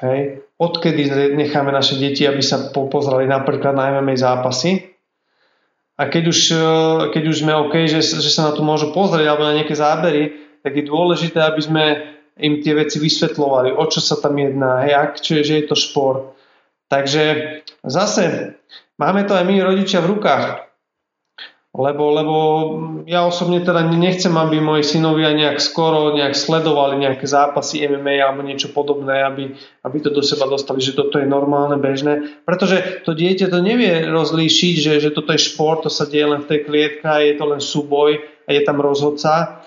hej, 0.03 0.19
odkedy 0.59 1.31
necháme 1.39 1.71
naše 1.71 1.95
deti, 1.95 2.27
aby 2.27 2.43
sa 2.43 2.69
pozreli 2.75 3.23
napríklad 3.25 3.71
na 3.71 3.95
MMA 3.99 4.19
zápasy. 4.19 4.98
A 5.99 6.07
keď 6.07 6.23
už, 6.31 6.39
e, 6.55 6.67
keď 7.11 7.23
už 7.27 7.35
sme 7.43 7.51
OK, 7.51 7.75
že, 7.91 7.99
že 7.99 8.31
sa 8.31 8.47
na 8.47 8.51
to 8.55 8.63
môžu 8.63 8.95
pozrieť 8.95 9.27
alebo 9.27 9.43
na 9.43 9.59
nejaké 9.59 9.75
zábery, 9.75 10.31
tak 10.63 10.79
je 10.79 10.87
dôležité, 10.87 11.43
aby 11.43 11.59
sme 11.59 11.83
im 12.39 12.63
tie 12.63 12.71
veci 12.71 13.03
vysvetľovali, 13.03 13.75
o 13.75 13.83
čo 13.91 13.99
sa 13.99 14.15
tam 14.15 14.39
jedná, 14.39 14.87
hej, 14.87 14.95
ak, 14.95 15.19
čo 15.19 15.39
je, 15.39 15.43
že 15.43 15.53
je 15.59 15.65
to 15.67 15.75
šport. 15.75 16.39
Takže 16.87 17.23
zase 17.83 18.55
máme 18.95 19.27
to 19.27 19.35
aj 19.35 19.43
my 19.43 19.59
rodičia 19.59 19.99
v 19.99 20.15
rukách. 20.15 20.68
Lebo, 21.79 22.11
lebo 22.11 22.35
ja 23.07 23.23
osobne 23.23 23.63
teda 23.63 23.87
nechcem, 23.87 24.35
aby 24.35 24.59
moji 24.59 24.83
synovia 24.83 25.31
nejak 25.31 25.63
skoro 25.63 26.11
nejak 26.11 26.35
sledovali 26.35 26.99
nejaké 26.99 27.23
zápasy 27.23 27.87
MMA 27.87 28.19
alebo 28.19 28.43
niečo 28.43 28.75
podobné, 28.75 29.23
aby, 29.23 29.55
aby 29.87 29.97
to 30.03 30.11
do 30.11 30.19
seba 30.19 30.43
dostali, 30.43 30.83
že 30.83 30.91
toto 30.91 31.23
je 31.23 31.23
normálne, 31.23 31.79
bežné. 31.79 32.43
Pretože 32.43 33.07
to 33.07 33.15
dieťa 33.15 33.47
to 33.47 33.63
nevie 33.63 34.03
rozlíšiť, 34.11 34.75
že, 34.75 34.93
že 35.07 35.09
toto 35.15 35.31
je 35.31 35.39
šport, 35.39 35.79
to 35.79 35.87
sa 35.87 36.03
deje 36.03 36.27
len 36.27 36.43
v 36.43 36.49
tej 36.51 36.59
klietke, 36.67 37.07
je 37.07 37.35
to 37.39 37.45
len 37.47 37.63
súboj 37.63 38.27
a 38.27 38.49
je 38.51 38.61
tam 38.67 38.83
rozhodca. 38.83 39.63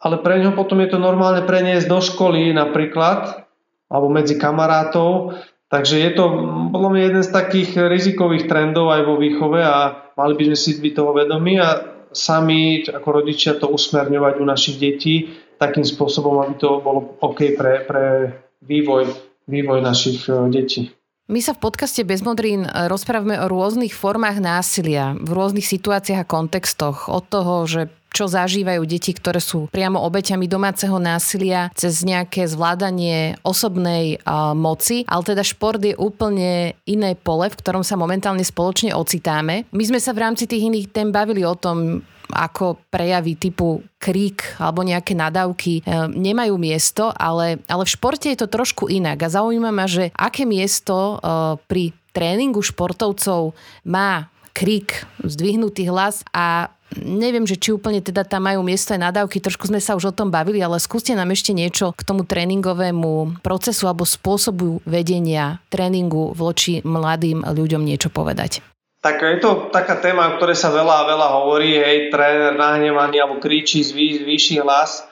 Ale 0.00 0.24
pre 0.24 0.40
neho 0.40 0.56
potom 0.56 0.80
je 0.80 0.96
to 0.96 0.96
normálne 0.96 1.44
preniesť 1.44 1.92
do 1.92 2.00
školy 2.00 2.56
napríklad, 2.56 3.44
alebo 3.92 4.08
medzi 4.08 4.40
kamarátov 4.40 5.36
Takže 5.68 6.00
je 6.00 6.10
to 6.16 6.24
podľa 6.72 6.90
mňa 6.96 7.02
jeden 7.04 7.24
z 7.24 7.28
takých 7.28 7.76
rizikových 7.76 8.48
trendov 8.48 8.88
aj 8.88 9.04
vo 9.04 9.20
výchove 9.20 9.60
a 9.60 10.07
mali 10.18 10.34
by 10.34 10.42
sme 10.50 10.58
si 10.58 10.70
byť 10.82 10.92
toho 10.98 11.14
vedomí 11.14 11.62
a 11.62 11.78
sami 12.10 12.82
ako 12.82 13.22
rodičia 13.22 13.54
to 13.54 13.70
usmerňovať 13.70 14.34
u 14.42 14.44
našich 14.44 14.76
detí 14.82 15.38
takým 15.62 15.86
spôsobom, 15.86 16.42
aby 16.42 16.54
to 16.58 16.82
bolo 16.82 17.18
OK 17.22 17.54
pre, 17.54 17.86
pre 17.86 18.34
vývoj, 18.66 19.10
vývoj 19.46 19.78
našich 19.82 20.26
e, 20.26 20.50
detí. 20.50 20.90
My 21.28 21.44
sa 21.44 21.52
v 21.52 21.60
podcaste 21.60 22.06
Bez 22.06 22.24
modrín 22.24 22.64
e, 22.64 22.70
rozprávame 22.88 23.36
o 23.42 23.50
rôznych 23.50 23.92
formách 23.92 24.38
násilia, 24.40 25.12
v 25.18 25.30
rôznych 25.34 25.66
situáciách 25.66 26.24
a 26.24 26.30
kontextoch. 26.30 27.10
Od 27.10 27.24
toho, 27.26 27.66
že 27.68 27.92
čo 28.12 28.26
zažívajú 28.26 28.82
deti, 28.88 29.12
ktoré 29.12 29.38
sú 29.38 29.68
priamo 29.68 30.00
obeťami 30.02 30.48
domáceho 30.48 30.96
násilia 30.96 31.70
cez 31.76 32.02
nejaké 32.02 32.48
zvládanie 32.48 33.36
osobnej 33.44 34.18
uh, 34.24 34.52
moci, 34.56 35.04
ale 35.06 35.22
teda 35.22 35.44
šport 35.44 35.80
je 35.80 35.94
úplne 35.94 36.74
iné 36.88 37.14
pole, 37.14 37.46
v 37.52 37.58
ktorom 37.60 37.84
sa 37.84 38.00
momentálne 38.00 38.42
spoločne 38.42 38.96
ocitáme. 38.96 39.68
My 39.70 39.84
sme 39.84 40.00
sa 40.00 40.16
v 40.16 40.22
rámci 40.24 40.48
tých 40.48 40.68
iných 40.72 40.90
tém 40.90 41.08
bavili 41.12 41.44
o 41.44 41.54
tom, 41.54 42.02
ako 42.28 42.76
prejavy 42.92 43.40
typu 43.40 43.80
krík 43.96 44.60
alebo 44.60 44.84
nejaké 44.84 45.16
nadávky. 45.16 45.80
E, 45.80 45.82
nemajú 46.12 46.60
miesto, 46.60 47.08
ale, 47.16 47.64
ale 47.64 47.82
v 47.88 47.94
športe 47.96 48.28
je 48.28 48.38
to 48.38 48.52
trošku 48.52 48.92
inak. 48.92 49.16
A 49.24 49.32
zaujíma 49.32 49.72
ma, 49.72 49.88
že 49.88 50.12
aké 50.12 50.44
miesto 50.44 51.16
e, 51.16 51.56
pri 51.64 51.96
tréningu 52.12 52.60
športovcov 52.60 53.56
má 53.88 54.28
krík, 54.58 55.06
zdvihnutý 55.22 55.86
hlas 55.86 56.26
a 56.34 56.74
Neviem, 56.96 57.44
že 57.44 57.60
či 57.60 57.76
úplne 57.76 58.00
teda 58.00 58.24
tam 58.24 58.48
majú 58.48 58.64
miesto 58.64 58.96
aj 58.96 59.12
nadávky, 59.12 59.44
trošku 59.44 59.68
sme 59.68 59.76
sa 59.76 59.92
už 59.92 60.08
o 60.08 60.16
tom 60.16 60.32
bavili, 60.32 60.64
ale 60.64 60.80
skúste 60.80 61.12
nám 61.12 61.28
ešte 61.36 61.52
niečo 61.52 61.92
k 61.92 62.00
tomu 62.00 62.24
tréningovému 62.24 63.44
procesu 63.44 63.92
alebo 63.92 64.08
spôsobu 64.08 64.80
vedenia 64.88 65.60
tréningu 65.68 66.32
voči 66.32 66.80
mladým 66.80 67.44
ľuďom 67.44 67.84
niečo 67.84 68.08
povedať. 68.08 68.64
Tak 69.04 69.20
je 69.20 69.36
to 69.44 69.68
taká 69.68 70.00
téma, 70.00 70.32
o 70.32 70.40
ktorej 70.40 70.56
sa 70.56 70.72
veľa 70.72 71.04
veľa 71.12 71.28
hovorí, 71.36 71.76
hej, 71.76 72.08
tréner 72.08 72.56
nahnevaný 72.56 73.20
alebo 73.20 73.36
kričí, 73.36 73.84
zvý, 73.84 74.24
zvýši 74.24 74.64
hlas. 74.64 75.04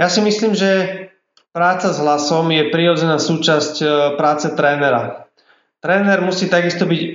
Ja 0.00 0.08
si 0.08 0.24
myslím, 0.24 0.56
že 0.56 1.12
práca 1.52 1.92
s 1.92 2.00
hlasom 2.00 2.48
je 2.48 2.72
prirodzená 2.72 3.20
súčasť 3.20 3.74
e, 3.84 3.86
práce 4.16 4.48
trénera. 4.56 5.27
Tréner 5.78 6.18
musí 6.26 6.50
takisto 6.50 6.90
byť 6.90 7.00
e, 7.00 7.10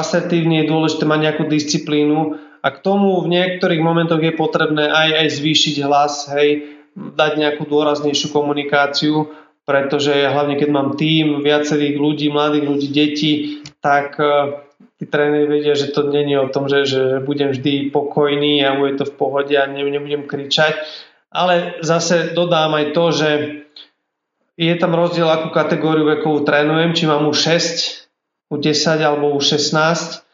asertívny, 0.00 0.64
je 0.64 0.70
dôležité 0.72 1.04
mať 1.04 1.20
nejakú 1.20 1.44
disciplínu, 1.52 2.40
a 2.66 2.74
k 2.74 2.82
tomu 2.82 3.22
v 3.22 3.30
niektorých 3.30 3.78
momentoch 3.78 4.18
je 4.18 4.34
potrebné 4.34 4.90
aj, 4.90 5.22
aj 5.22 5.28
zvýšiť 5.38 5.76
hlas, 5.86 6.26
hej, 6.34 6.66
dať 6.98 7.32
nejakú 7.38 7.62
dôraznejšiu 7.62 8.34
komunikáciu, 8.34 9.30
pretože 9.62 10.10
hlavne 10.10 10.58
keď 10.58 10.68
mám 10.74 10.98
tým 10.98 11.46
viacerých 11.46 11.94
ľudí, 11.94 12.26
mladých 12.26 12.66
ľudí, 12.66 12.88
detí, 12.90 13.32
tak 13.78 14.18
uh, 14.18 14.66
tí 14.98 15.06
tréneri 15.06 15.46
vedia, 15.46 15.78
že 15.78 15.94
to 15.94 16.10
není 16.10 16.34
o 16.34 16.50
tom, 16.50 16.66
že, 16.66 16.90
že 16.90 17.02
budem 17.22 17.54
vždy 17.54 17.94
pokojný 17.94 18.66
a 18.66 18.74
bude 18.74 18.98
to 18.98 19.04
v 19.06 19.14
pohode 19.14 19.54
a 19.54 19.70
nebudem 19.70 20.26
kričať. 20.26 20.74
Ale 21.30 21.78
zase 21.86 22.34
dodám 22.34 22.74
aj 22.74 22.86
to, 22.96 23.04
že 23.12 23.30
je 24.56 24.74
tam 24.80 24.96
rozdiel, 24.96 25.28
akú 25.28 25.52
kategóriu 25.52 26.08
vekovú 26.08 26.42
trénujem, 26.42 26.96
či 26.96 27.04
mám 27.04 27.28
už 27.28 27.36
6, 27.36 28.05
u 28.50 28.56
10 28.56 29.02
alebo 29.02 29.34
už 29.34 29.58
16 29.58 30.26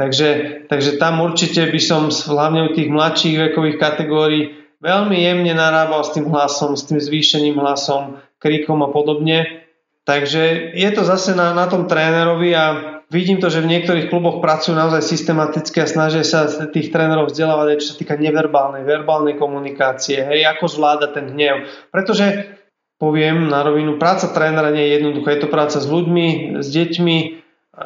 Takže, 0.00 0.64
takže 0.72 0.96
tam 0.96 1.20
určite 1.20 1.68
by 1.68 1.76
som 1.76 2.08
hlavne 2.08 2.64
u 2.64 2.70
tých 2.72 2.88
mladších 2.88 3.36
vekových 3.36 3.76
kategórií 3.76 4.56
veľmi 4.80 5.12
jemne 5.12 5.52
narábal 5.52 6.00
s 6.00 6.16
tým 6.16 6.24
hlasom, 6.32 6.72
s 6.72 6.88
tým 6.88 6.96
zvýšením 6.96 7.60
hlasom, 7.60 8.16
krikom 8.40 8.80
a 8.80 8.88
podobne. 8.88 9.68
Takže 10.08 10.72
je 10.72 10.90
to 10.96 11.04
zase 11.04 11.36
na, 11.36 11.52
na 11.52 11.68
tom 11.68 11.84
trénerovi 11.84 12.48
a 12.56 12.64
vidím 13.12 13.44
to, 13.44 13.52
že 13.52 13.60
v 13.60 13.76
niektorých 13.76 14.08
kluboch 14.08 14.40
pracujú 14.40 14.72
naozaj 14.72 15.04
systematicky 15.04 15.84
a 15.84 15.92
snažia 15.92 16.24
sa 16.24 16.48
tých 16.48 16.88
trénerov 16.88 17.28
vzdelávať, 17.28 17.84
čo 17.84 17.92
sa 17.92 18.00
týka 18.00 18.16
neverbálnej, 18.16 18.88
verbálnej 18.88 19.36
komunikácie, 19.36 20.24
hej, 20.24 20.48
ako 20.48 20.64
zvláda 20.64 21.12
ten 21.12 21.36
hnev. 21.36 21.68
Pretože 21.92 22.56
poviem 22.96 23.52
na 23.52 23.60
rovinu, 23.60 24.00
práca 24.00 24.32
trénera 24.32 24.72
nie 24.72 24.88
je 24.88 24.94
jednoduchá, 24.96 25.36
je 25.36 25.42
to 25.44 25.52
práca 25.52 25.76
s 25.76 25.84
ľuďmi, 25.84 26.56
s 26.64 26.68
deťmi, 26.72 27.16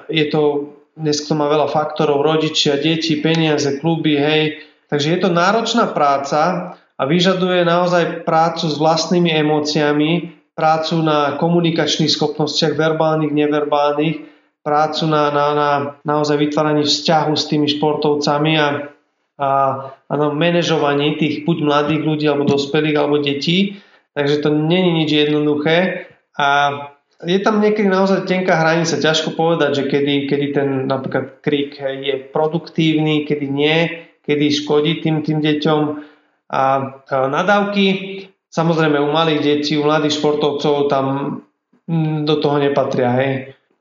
je 0.09 0.25
to 0.31 0.43
dnes 0.95 1.27
to 1.27 1.35
má 1.35 1.51
veľa 1.51 1.67
faktorov, 1.75 2.23
rodičia, 2.23 2.79
deti, 2.79 3.19
peniaze, 3.19 3.67
kluby, 3.83 4.15
hej. 4.15 4.63
Takže 4.87 5.11
je 5.11 5.19
to 5.27 5.31
náročná 5.35 5.91
práca 5.91 6.75
a 6.95 7.03
vyžaduje 7.03 7.67
naozaj 7.67 8.23
prácu 8.23 8.71
s 8.71 8.79
vlastnými 8.79 9.35
emóciami, 9.35 10.31
prácu 10.55 11.03
na 11.03 11.35
komunikačných 11.35 12.15
schopnostiach, 12.15 12.79
verbálnych, 12.79 13.35
neverbálnych, 13.35 14.17
prácu 14.63 15.11
na, 15.11 15.35
na, 15.35 15.47
na 15.53 15.71
naozaj 16.07 16.39
vytváraní 16.39 16.87
vzťahu 16.87 17.35
s 17.35 17.45
tými 17.51 17.67
športovcami 17.75 18.53
a, 18.55 18.69
a, 19.35 19.51
a 19.91 20.13
na 20.15 20.31
manažovaní 20.31 21.19
tých 21.19 21.43
buď 21.43 21.59
mladých 21.59 22.03
ľudí, 22.07 22.25
alebo 22.31 22.47
dospelých, 22.47 22.97
alebo 22.97 23.19
detí. 23.19 23.83
Takže 24.15 24.47
to 24.47 24.55
není 24.55 25.03
nič 25.03 25.11
jednoduché. 25.11 26.07
A 26.39 26.49
je 27.27 27.41
tam 27.41 27.61
niekedy 27.61 27.89
naozaj 27.89 28.29
tenká 28.29 28.57
hranica, 28.57 29.01
ťažko 29.01 29.35
povedať, 29.35 29.71
že 29.81 29.85
kedy, 29.91 30.15
kedy 30.31 30.47
ten 30.53 30.69
napríklad 30.87 31.41
krik 31.41 31.77
je 31.81 32.21
produktívny, 32.31 33.25
kedy 33.25 33.47
nie, 33.51 34.09
kedy 34.25 34.45
škodí 34.53 35.01
tým, 35.05 35.25
tým 35.25 35.41
deťom. 35.41 35.81
A, 36.55 36.63
nadávky, 37.11 37.87
samozrejme 38.53 39.01
u 39.03 39.11
malých 39.11 39.41
detí, 39.43 39.75
u 39.75 39.85
mladých 39.85 40.21
športovcov 40.21 40.93
tam 40.93 41.07
mm, 41.91 42.29
do 42.29 42.39
toho 42.39 42.63
nepatria. 42.63 43.11
Hej. 43.19 43.33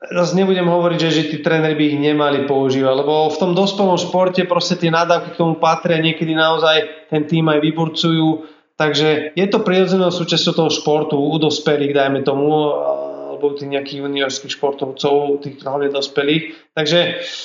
Zase 0.04 0.36
nebudem 0.36 0.68
hovoriť, 0.68 0.98
že, 1.00 1.10
že 1.10 1.28
tí 1.32 1.36
tréneri 1.40 1.80
by 1.80 1.84
ich 1.88 2.00
nemali 2.00 2.38
používať, 2.44 2.92
lebo 2.92 3.32
v 3.32 3.40
tom 3.40 3.56
dospelom 3.56 3.96
športe 3.96 4.44
proste 4.44 4.76
tie 4.76 4.92
nadávky 4.92 5.32
k 5.32 5.40
tomu 5.40 5.56
patria, 5.56 6.02
niekedy 6.02 6.36
naozaj 6.36 7.08
ten 7.08 7.24
tým 7.24 7.48
aj 7.48 7.64
vyburcujú, 7.64 8.44
takže 8.76 9.32
je 9.32 9.46
to 9.48 9.64
prirodzenou 9.64 10.12
súčasťou 10.12 10.52
toho 10.52 10.70
športu 10.70 11.16
u 11.16 11.40
dospelých, 11.40 11.96
dajme 11.96 12.20
tomu, 12.20 12.52
alebo 13.34 13.58
tých 13.58 13.74
nejakých 13.74 14.06
juniorských 14.06 14.54
športovcov, 14.54 15.42
tých 15.42 15.58
hlavne 15.66 15.90
dospelých. 15.90 16.70
Takže 16.78 16.98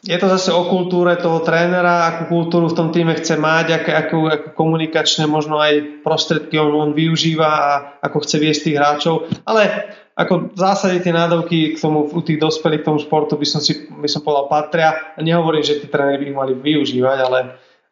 je 0.05 0.17
to 0.21 0.27
zase 0.29 0.53
o 0.53 0.69
kultúre 0.69 1.17
toho 1.17 1.41
trénera, 1.41 2.13
akú 2.13 2.29
kultúru 2.29 2.69
v 2.69 2.77
tom 2.77 2.93
týme 2.93 3.17
chce 3.17 3.41
mať, 3.41 3.81
aké, 3.81 3.91
akú, 3.97 4.29
akú 4.29 4.53
komunikačné 4.53 5.25
možno 5.25 5.57
aj 5.57 6.05
prostredky 6.05 6.61
on, 6.61 6.69
on 6.77 6.91
využíva 6.93 7.49
a 7.49 7.69
ako 8.05 8.21
chce 8.21 8.37
viesť 8.37 8.61
tých 8.69 8.77
hráčov. 8.77 9.15
Ale 9.49 9.89
ako 10.19 10.51
v 10.51 10.59
zásade 10.59 10.99
tie 10.99 11.15
nádavky 11.15 11.73
k 11.73 11.81
tomu, 11.81 12.05
u 12.05 12.19
tých 12.19 12.43
dospelých 12.43 12.83
k 12.83 12.87
tomu 12.91 12.99
športu 12.99 13.39
by 13.39 13.47
som 13.47 13.63
si 13.63 13.87
by 13.87 14.09
som 14.11 14.19
povedal 14.19 14.51
patria. 14.51 15.15
A 15.15 15.23
nehovorím, 15.23 15.63
že 15.63 15.79
tí 15.79 15.87
tréneri 15.87 16.27
by 16.27 16.29
ich 16.29 16.37
mali 16.37 16.53
využívať, 16.59 17.17
ale, 17.23 17.39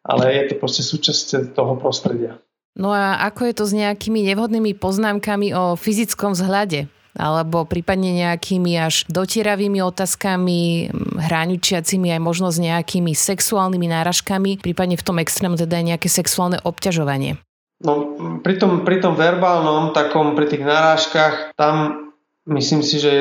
ale 0.04 0.24
je 0.36 0.44
to 0.52 0.54
proste 0.60 0.84
súčasť 0.84 1.56
toho 1.56 1.80
prostredia. 1.80 2.36
No 2.78 2.94
a 2.94 3.18
ako 3.26 3.48
je 3.48 3.54
to 3.56 3.64
s 3.66 3.72
nejakými 3.74 4.22
nevhodnými 4.28 4.76
poznámkami 4.76 5.50
o 5.56 5.74
fyzickom 5.74 6.36
vzhľade? 6.36 6.86
Alebo 7.18 7.66
prípadne 7.66 8.14
nejakými 8.14 8.72
až 8.78 9.02
dotieravými 9.10 9.82
otázkami, 9.82 10.88
hraničiacimi 11.18 12.14
aj 12.14 12.20
možno 12.22 12.48
s 12.54 12.62
nejakými 12.62 13.12
sexuálnymi 13.12 13.90
náražkami, 13.90 14.62
prípadne 14.62 14.94
v 14.94 15.04
tom 15.04 15.18
extrému 15.18 15.58
teda 15.58 15.82
aj 15.82 15.86
nejaké 15.94 16.08
sexuálne 16.08 16.62
obťažovanie. 16.62 17.42
No, 17.78 18.18
pri 18.42 18.58
tom, 18.58 18.82
pri 18.82 18.98
tom 18.98 19.14
verbálnom, 19.14 19.94
takom 19.94 20.34
pri 20.34 20.50
tých 20.50 20.66
narážkach, 20.66 21.54
tam 21.54 22.08
myslím 22.50 22.82
si, 22.82 22.98
že 22.98 23.12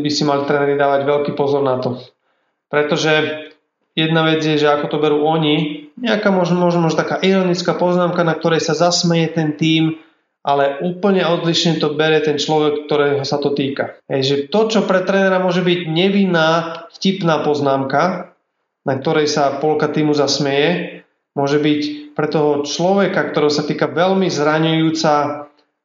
by 0.00 0.08
si 0.08 0.22
mali 0.24 0.48
tréneri 0.48 0.76
dávať 0.76 1.04
veľký 1.04 1.32
pozor 1.36 1.60
na 1.60 1.76
to. 1.82 2.00
Pretože 2.72 3.44
jedna 3.92 4.24
vec 4.24 4.40
je, 4.40 4.56
že 4.56 4.72
ako 4.72 4.86
to 4.88 5.02
berú 5.02 5.20
oni, 5.24 5.88
nejaká 6.00 6.32
možno, 6.32 6.60
možno, 6.60 6.84
možno 6.84 7.00
taká 7.00 7.20
ironická 7.20 7.76
poznámka, 7.76 8.24
na 8.24 8.36
ktorej 8.36 8.64
sa 8.64 8.76
zasmeje 8.76 9.32
ten 9.36 9.56
tým, 9.56 10.00
ale 10.46 10.78
úplne 10.78 11.26
odlišne 11.26 11.82
to 11.82 11.98
bere 11.98 12.22
ten 12.22 12.38
človek, 12.38 12.86
ktorého 12.86 13.26
sa 13.26 13.42
to 13.42 13.50
týka. 13.50 13.98
Hej, 14.06 14.22
že 14.22 14.36
to, 14.46 14.70
čo 14.70 14.80
pre 14.86 15.02
trénera 15.02 15.42
môže 15.42 15.66
byť 15.66 15.90
nevinná, 15.90 16.50
vtipná 16.94 17.42
poznámka, 17.42 18.30
na 18.86 18.94
ktorej 18.94 19.26
sa 19.26 19.58
polka 19.58 19.90
týmu 19.90 20.14
zasmeje, 20.14 21.02
môže 21.34 21.58
byť 21.58 22.14
pre 22.14 22.30
toho 22.30 22.62
človeka, 22.62 23.34
ktorého 23.34 23.50
sa 23.50 23.66
týka 23.66 23.90
veľmi 23.90 24.30
zraňujúca 24.30 25.12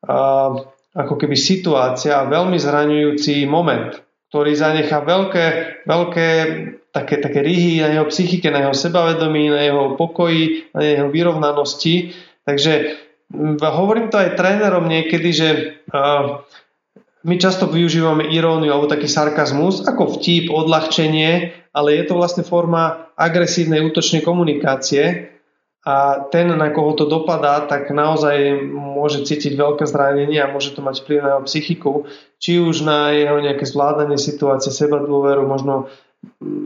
uh, 0.06 0.52
ako 0.91 1.15
keby 1.15 1.36
situácia 1.39 2.21
veľmi 2.28 2.60
zraňujúci 2.60 3.47
moment, 3.47 3.97
ktorý 4.30 4.52
zanechá 4.56 5.02
veľké, 5.02 5.45
veľké 5.88 6.30
také, 6.91 7.15
také 7.19 7.39
ryhy 7.39 7.80
na 7.82 7.95
jeho 7.95 8.08
psychike, 8.12 8.47
na 8.52 8.67
jeho 8.67 8.76
sebavedomí, 8.76 9.50
na 9.50 9.62
jeho 9.63 9.95
pokoji, 9.95 10.71
na 10.76 10.82
jeho 10.84 11.08
vyrovnanosti. 11.08 12.12
Takže 12.43 12.74
hovorím 13.62 14.12
to 14.12 14.20
aj 14.20 14.36
trénerom 14.36 14.88
niekedy, 14.88 15.30
že 15.32 15.48
my 17.22 17.36
často 17.38 17.70
využívame 17.70 18.28
iróniu 18.34 18.74
alebo 18.74 18.89
taký 18.89 19.06
sarkazmus 19.06 19.86
ako 19.86 20.17
vtip, 20.17 20.50
odľahčenie, 20.50 21.54
ale 21.72 21.89
je 22.02 22.04
to 22.10 22.17
vlastne 22.17 22.41
forma 22.41 23.13
agresívnej 23.15 23.86
útočnej 23.86 24.26
komunikácie 24.26 25.32
a 25.82 26.30
ten, 26.30 26.46
na 26.46 26.70
koho 26.70 26.94
to 26.94 27.10
dopadá, 27.10 27.65
tak 27.65 27.89
naozaj 27.89 28.62
môže 28.70 29.26
cítiť 29.26 29.58
veľké 29.58 29.89
zranenie 29.89 30.38
a 30.38 30.54
môže 30.54 30.78
to 30.78 30.86
mať 30.86 31.02
vplyv 31.02 31.20
na 31.26 31.30
jeho 31.34 31.44
psychiku, 31.50 31.91
či 32.38 32.62
už 32.62 32.86
na 32.86 33.10
jeho 33.10 33.41
nejaké 33.41 33.65
zvládanie 33.65 34.22
situácie, 34.22 34.70
seba 34.70 35.02
dôveru, 35.02 35.41
možno 35.50 35.89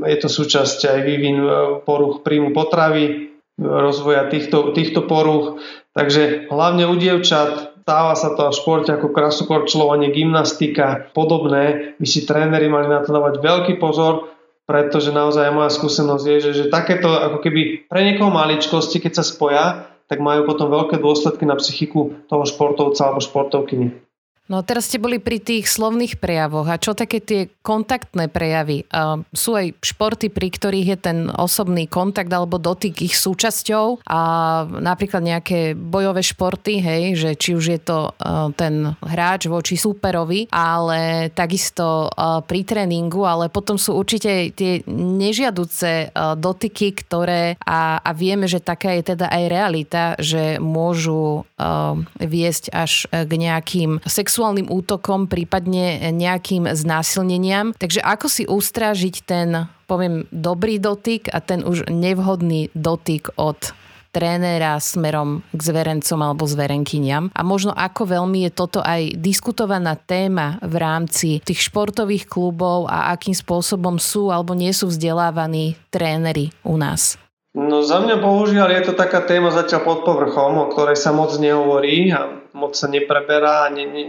je 0.04 0.18
to 0.20 0.28
súčasť 0.28 0.92
aj 0.92 1.00
vývin 1.08 1.40
e, 1.40 1.48
poruch 1.88 2.28
príjmu 2.28 2.52
potravy, 2.52 3.32
rozvoja 3.56 4.28
týchto, 4.28 4.76
týchto 4.76 5.08
poruch. 5.08 5.64
Takže 5.96 6.52
hlavne 6.52 6.92
u 6.92 6.96
dievčat 7.00 7.76
stáva 7.86 8.18
sa 8.18 8.34
to 8.34 8.50
v 8.50 8.58
športe 8.58 8.92
ako 8.92 9.14
krasokorčľovanie, 9.14 10.12
gymnastika, 10.12 11.08
podobné. 11.14 11.96
By 12.02 12.08
si 12.10 12.28
tréneri 12.28 12.68
mali 12.68 12.90
na 12.90 13.06
to 13.06 13.14
dávať 13.14 13.40
veľký 13.40 13.78
pozor, 13.78 14.34
pretože 14.66 15.14
naozaj 15.14 15.54
moja 15.54 15.70
skúsenosť 15.70 16.26
je, 16.26 16.38
že, 16.42 16.52
že 16.52 16.66
takéto 16.74 17.14
ako 17.14 17.40
keby 17.46 17.86
pre 17.86 18.02
niekoho 18.02 18.34
maličkosti, 18.34 18.98
keď 19.00 19.22
sa 19.22 19.24
spoja, 19.24 19.66
tak 20.10 20.18
majú 20.18 20.50
potom 20.50 20.74
veľké 20.74 20.98
dôsledky 20.98 21.46
na 21.46 21.58
psychiku 21.62 22.26
toho 22.26 22.44
športovca 22.50 23.06
alebo 23.06 23.22
športovkyne. 23.22 24.05
No 24.46 24.62
teraz 24.62 24.86
ste 24.86 25.02
boli 25.02 25.18
pri 25.18 25.42
tých 25.42 25.66
slovných 25.66 26.22
prejavoch 26.22 26.70
a 26.70 26.78
čo 26.78 26.94
také 26.94 27.18
tie 27.18 27.50
kontaktné 27.66 28.30
prejavy? 28.30 28.86
Uh, 28.94 29.26
sú 29.34 29.58
aj 29.58 29.74
športy, 29.82 30.30
pri 30.30 30.54
ktorých 30.54 30.88
je 30.94 31.00
ten 31.02 31.20
osobný 31.34 31.90
kontakt 31.90 32.30
alebo 32.30 32.62
dotyk 32.62 33.02
ich 33.02 33.18
súčasťou 33.18 34.06
a 34.06 34.22
napríklad 34.70 35.26
nejaké 35.26 35.74
bojové 35.74 36.22
športy, 36.22 36.78
hej, 36.78 37.04
že 37.18 37.30
či 37.34 37.58
už 37.58 37.66
je 37.74 37.82
to 37.82 38.14
uh, 38.14 38.54
ten 38.54 38.94
hráč 39.02 39.50
voči 39.50 39.82
súperovi, 39.82 40.46
ale 40.54 41.34
takisto 41.34 42.14
uh, 42.14 42.46
pri 42.46 42.62
tréningu, 42.70 43.26
ale 43.26 43.50
potom 43.50 43.82
sú 43.82 43.98
určite 43.98 44.54
tie 44.54 44.86
nežiaduce 44.94 46.14
uh, 46.14 46.38
dotyky, 46.38 46.94
ktoré 46.94 47.58
a, 47.66 47.98
a 47.98 48.12
vieme, 48.14 48.46
že 48.46 48.62
taká 48.62 48.94
je 48.94 49.18
teda 49.18 49.26
aj 49.26 49.44
realita, 49.50 50.04
že 50.22 50.62
môžu 50.62 51.42
uh, 51.42 51.98
viesť 52.22 52.70
až 52.70 53.10
k 53.10 53.32
nejakým 53.34 54.06
sexuálnym 54.06 54.35
sexuálnym 54.36 54.68
útokom, 54.68 55.32
prípadne 55.32 56.12
nejakým 56.12 56.68
znásilneniam. 56.76 57.72
Takže 57.72 58.04
ako 58.04 58.28
si 58.28 58.44
ustrážiť 58.44 59.24
ten, 59.24 59.72
poviem, 59.88 60.28
dobrý 60.28 60.76
dotyk 60.76 61.32
a 61.32 61.40
ten 61.40 61.64
už 61.64 61.88
nevhodný 61.88 62.68
dotyk 62.76 63.32
od 63.40 63.72
trénera 64.12 64.76
smerom 64.84 65.40
k 65.56 65.60
zverencom 65.64 66.20
alebo 66.20 66.44
zverenkyniam 66.44 67.32
a 67.32 67.48
možno 67.48 67.72
ako 67.72 68.12
veľmi 68.12 68.44
je 68.48 68.52
toto 68.52 68.84
aj 68.84 69.16
diskutovaná 69.24 69.96
téma 69.96 70.60
v 70.60 70.84
rámci 70.84 71.40
tých 71.40 71.72
športových 71.72 72.28
klubov 72.28 72.92
a 72.92 73.16
akým 73.16 73.36
spôsobom 73.36 73.96
sú 74.04 74.36
alebo 74.36 74.52
nie 74.52 74.76
sú 74.76 74.92
vzdelávaní 74.92 75.80
tréneri 75.96 76.52
u 76.68 76.76
nás. 76.76 77.16
No 77.56 77.88
za 77.88 78.04
mňa 78.04 78.20
bohužiaľ 78.20 78.68
je 78.68 78.84
to 78.92 79.00
taká 79.00 79.24
téma 79.24 79.48
zatiaľ 79.56 79.88
pod 79.88 80.00
povrchom, 80.04 80.60
o 80.60 80.68
ktorej 80.76 81.00
sa 81.00 81.16
moc 81.16 81.32
nehovorí 81.40 82.12
a 82.12 82.45
moc 82.56 82.80
sa 82.80 82.88
nepreberá, 82.88 83.68
nie, 83.70 83.86
nie, 83.86 84.06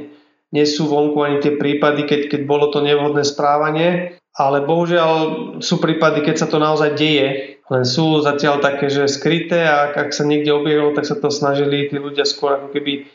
nie 0.55 0.65
sú 0.65 0.87
vonku 0.87 1.19
ani 1.27 1.43
tie 1.43 1.59
prípady, 1.59 2.07
keď, 2.07 2.21
keď 2.31 2.41
bolo 2.47 2.71
to 2.71 2.79
nevhodné 2.79 3.27
správanie, 3.27 4.17
ale 4.37 4.63
bohužiaľ 4.63 5.13
sú 5.59 5.83
prípady, 5.83 6.23
keď 6.23 6.47
sa 6.47 6.49
to 6.49 6.63
naozaj 6.63 6.95
deje, 6.95 7.59
len 7.67 7.83
sú 7.83 8.23
zatiaľ 8.23 8.63
také, 8.63 8.87
že 8.87 9.11
skryté 9.11 9.67
a 9.67 9.91
ak, 9.91 10.15
sa 10.15 10.23
niekde 10.23 10.55
objavilo, 10.55 10.95
tak 10.95 11.09
sa 11.09 11.19
to 11.19 11.35
snažili 11.35 11.91
tí 11.91 11.99
ľudia 11.99 12.23
skôr 12.23 12.63
ako 12.63 12.69
keby 12.71 13.11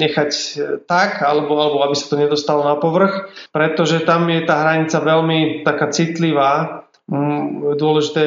nechať 0.00 0.30
tak, 0.86 1.20
alebo, 1.20 1.58
alebo 1.58 1.82
aby 1.82 1.96
sa 1.98 2.14
to 2.14 2.16
nedostalo 2.20 2.62
na 2.62 2.78
povrch, 2.78 3.28
pretože 3.50 4.06
tam 4.06 4.30
je 4.30 4.40
tá 4.46 4.62
hranica 4.62 4.96
veľmi 5.02 5.66
taká 5.66 5.90
citlivá. 5.90 6.86
Mm, 7.10 7.74
dôležité 7.74 8.24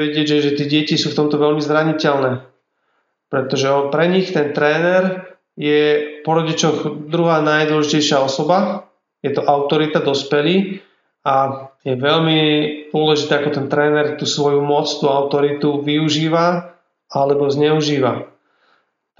vedieť, 0.00 0.26
že, 0.26 0.38
že 0.40 0.50
tie 0.56 0.66
deti 0.66 0.96
sú 0.96 1.12
v 1.12 1.18
tomto 1.20 1.36
veľmi 1.36 1.60
zraniteľné. 1.60 2.48
Pretože 3.28 3.92
pre 3.92 4.08
nich 4.08 4.32
ten 4.32 4.56
tréner 4.56 5.36
je 5.56 5.80
po 6.24 6.32
rodičoch 6.32 7.08
druhá 7.08 7.44
najdôležitejšia 7.44 8.18
osoba, 8.24 8.88
je 9.20 9.30
to 9.30 9.44
autorita, 9.44 10.02
dospelý 10.02 10.80
a 11.22 11.68
je 11.86 11.94
veľmi 11.94 12.40
dôležité, 12.90 13.38
ako 13.38 13.50
ten 13.54 13.66
tréner 13.70 14.18
tú 14.18 14.26
svoju 14.26 14.64
moc, 14.64 14.88
tú 14.88 15.06
autoritu 15.06 15.78
využíva 15.84 16.74
alebo 17.12 17.46
zneužíva. 17.46 18.32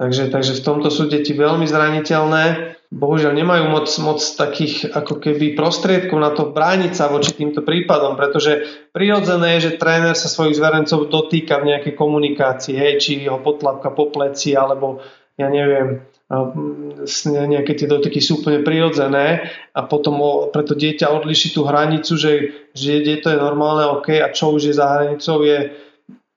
Takže, 0.01 0.33
takže 0.33 0.57
v 0.57 0.65
tomto 0.65 0.89
sú 0.89 1.05
deti 1.07 1.31
veľmi 1.37 1.69
zraniteľné 1.69 2.73
bohužiaľ 2.93 3.33
nemajú 3.33 3.63
moc, 3.73 3.89
moc 4.05 4.21
takých 4.21 4.93
ako 4.93 5.17
keby 5.17 5.57
prostriedkov 5.57 6.17
na 6.21 6.29
to 6.29 6.53
brániť 6.53 6.93
sa 6.93 7.09
voči 7.09 7.33
týmto 7.33 7.65
prípadom, 7.65 8.13
pretože 8.13 8.85
prirodzené 8.93 9.57
je, 9.57 9.73
že 9.73 9.81
tréner 9.81 10.13
sa 10.13 10.29
svojich 10.29 10.53
zverencov 10.61 11.09
dotýka 11.09 11.57
v 11.57 11.73
nejakej 11.73 11.93
komunikácii, 11.97 12.77
hej, 12.77 12.93
či 13.01 13.11
ho 13.25 13.41
potlapka 13.41 13.89
po 13.89 14.13
pleci, 14.13 14.53
alebo 14.53 15.01
ja 15.41 15.49
neviem, 15.49 16.05
nejaké 16.31 17.73
tie 17.77 17.87
dotyky 17.87 18.17
sú 18.23 18.41
úplne 18.41 18.63
prirodzené 18.65 19.51
a 19.75 19.85
potom 19.85 20.47
preto 20.49 20.73
dieťa 20.73 21.11
odliši 21.11 21.53
tú 21.53 21.67
hranicu, 21.67 22.15
že, 22.15 22.31
že 22.73 23.03
to 23.21 23.27
je 23.29 23.37
normálne, 23.37 23.85
OK, 23.99 24.17
a 24.17 24.31
čo 24.33 24.55
už 24.55 24.71
je 24.71 24.73
za 24.73 24.87
hranicou 24.87 25.43
je 25.45 25.75